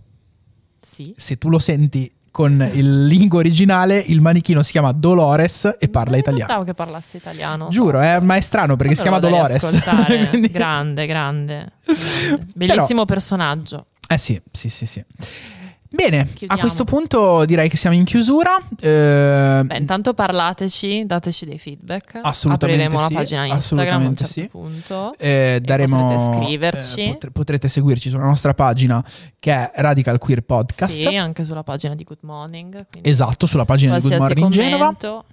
[0.80, 1.14] Sì.
[1.16, 6.10] Se tu lo senti con il lingua originale, il manichino si chiama Dolores e parla
[6.10, 6.44] Non italiano.
[6.46, 7.68] pensavo che parlasse italiano.
[7.70, 9.80] Giuro, eh, ma è strano perché si chiama Dolores.
[10.06, 11.06] Quindi- Grande, grande.
[11.06, 11.72] grande.
[12.54, 13.86] Bellissimo personaggio.
[14.08, 15.04] Eh sì, sì, sì, sì.
[15.88, 16.60] Bene, a Chiudiamo.
[16.60, 18.58] questo punto direi che siamo in chiusura.
[18.78, 22.18] Eh, Beh, intanto parlateci, dateci dei feedback.
[22.22, 24.48] Assolutamente Apriremo sì, una pagina Instagram a un certo sì.
[24.48, 25.14] punto.
[25.16, 27.00] eh, daremo, potrete scriverci.
[27.02, 29.02] eh, potre- potrete seguirci sulla nostra pagina
[29.38, 30.92] che è Radical Queer Podcast.
[30.92, 32.86] Sì, anche sulla pagina di Good Morning.
[33.00, 34.76] Esatto, sulla pagina di Good Morning Genova.
[34.78, 35.24] commento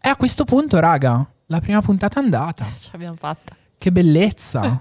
[0.00, 2.64] E a questo punto, raga, la prima puntata è andata.
[2.78, 3.56] Ce l'abbiamo fatta.
[3.78, 4.76] Che bellezza!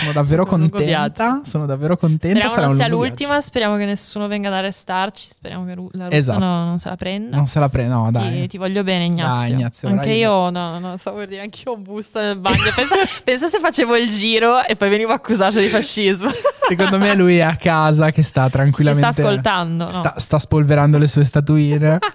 [0.00, 0.78] Sono davvero contenta.
[0.84, 1.40] viaggio.
[1.44, 2.26] Sono davvero contenta.
[2.28, 6.16] Speriamo sarà non sia l'ultima, speriamo che nessuno venga ad arrestarci, speriamo che la Russia
[6.16, 6.38] Esatto.
[6.38, 7.20] no- non se la prenda.
[7.26, 7.36] viaggio.
[7.36, 8.48] Non se la prende, no, Ti, dai.
[8.48, 9.46] ti voglio bene, Ignazio.
[9.46, 12.38] Dai, Ignazio, Anche io, no, no, so per dire, anche io ho un busto nel
[12.38, 12.56] bagno.
[12.74, 16.30] Pensa, pensa se facevo il giro e poi venivo accusato di fascismo.
[16.66, 19.12] Secondo me lui è a casa che sta Ci tranquillamente.
[19.12, 19.84] sta ascoltando.
[19.84, 19.90] no?
[19.90, 21.98] sta, sta spolverando le sue statuine.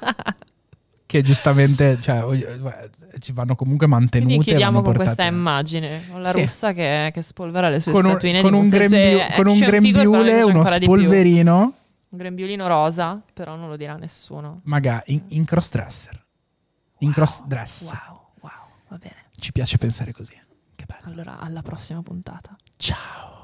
[1.08, 2.90] che giustamente cioè, eh,
[3.20, 4.28] ci vanno comunque mantenute.
[4.34, 6.42] Quindi chiudiamo con portate- questa immagine, con la Sì.
[6.42, 9.58] russa che, che spolvera le sue Con un, statuine con un, grembiu- se con un
[9.60, 11.74] però grembiule, uno spolverino,
[12.10, 14.62] Un grembiulino rosa, però non lo dirà nessuno.
[14.64, 16.24] magari in, in cross dresser.
[17.00, 17.84] In cross dress.
[17.92, 18.52] Wow, wow,
[18.88, 19.26] va bene.
[19.38, 20.34] Ci piace pensare così.
[20.76, 21.14] Che bello.
[21.14, 22.56] Allora, alla prossima puntata.
[22.78, 23.44] Ciao.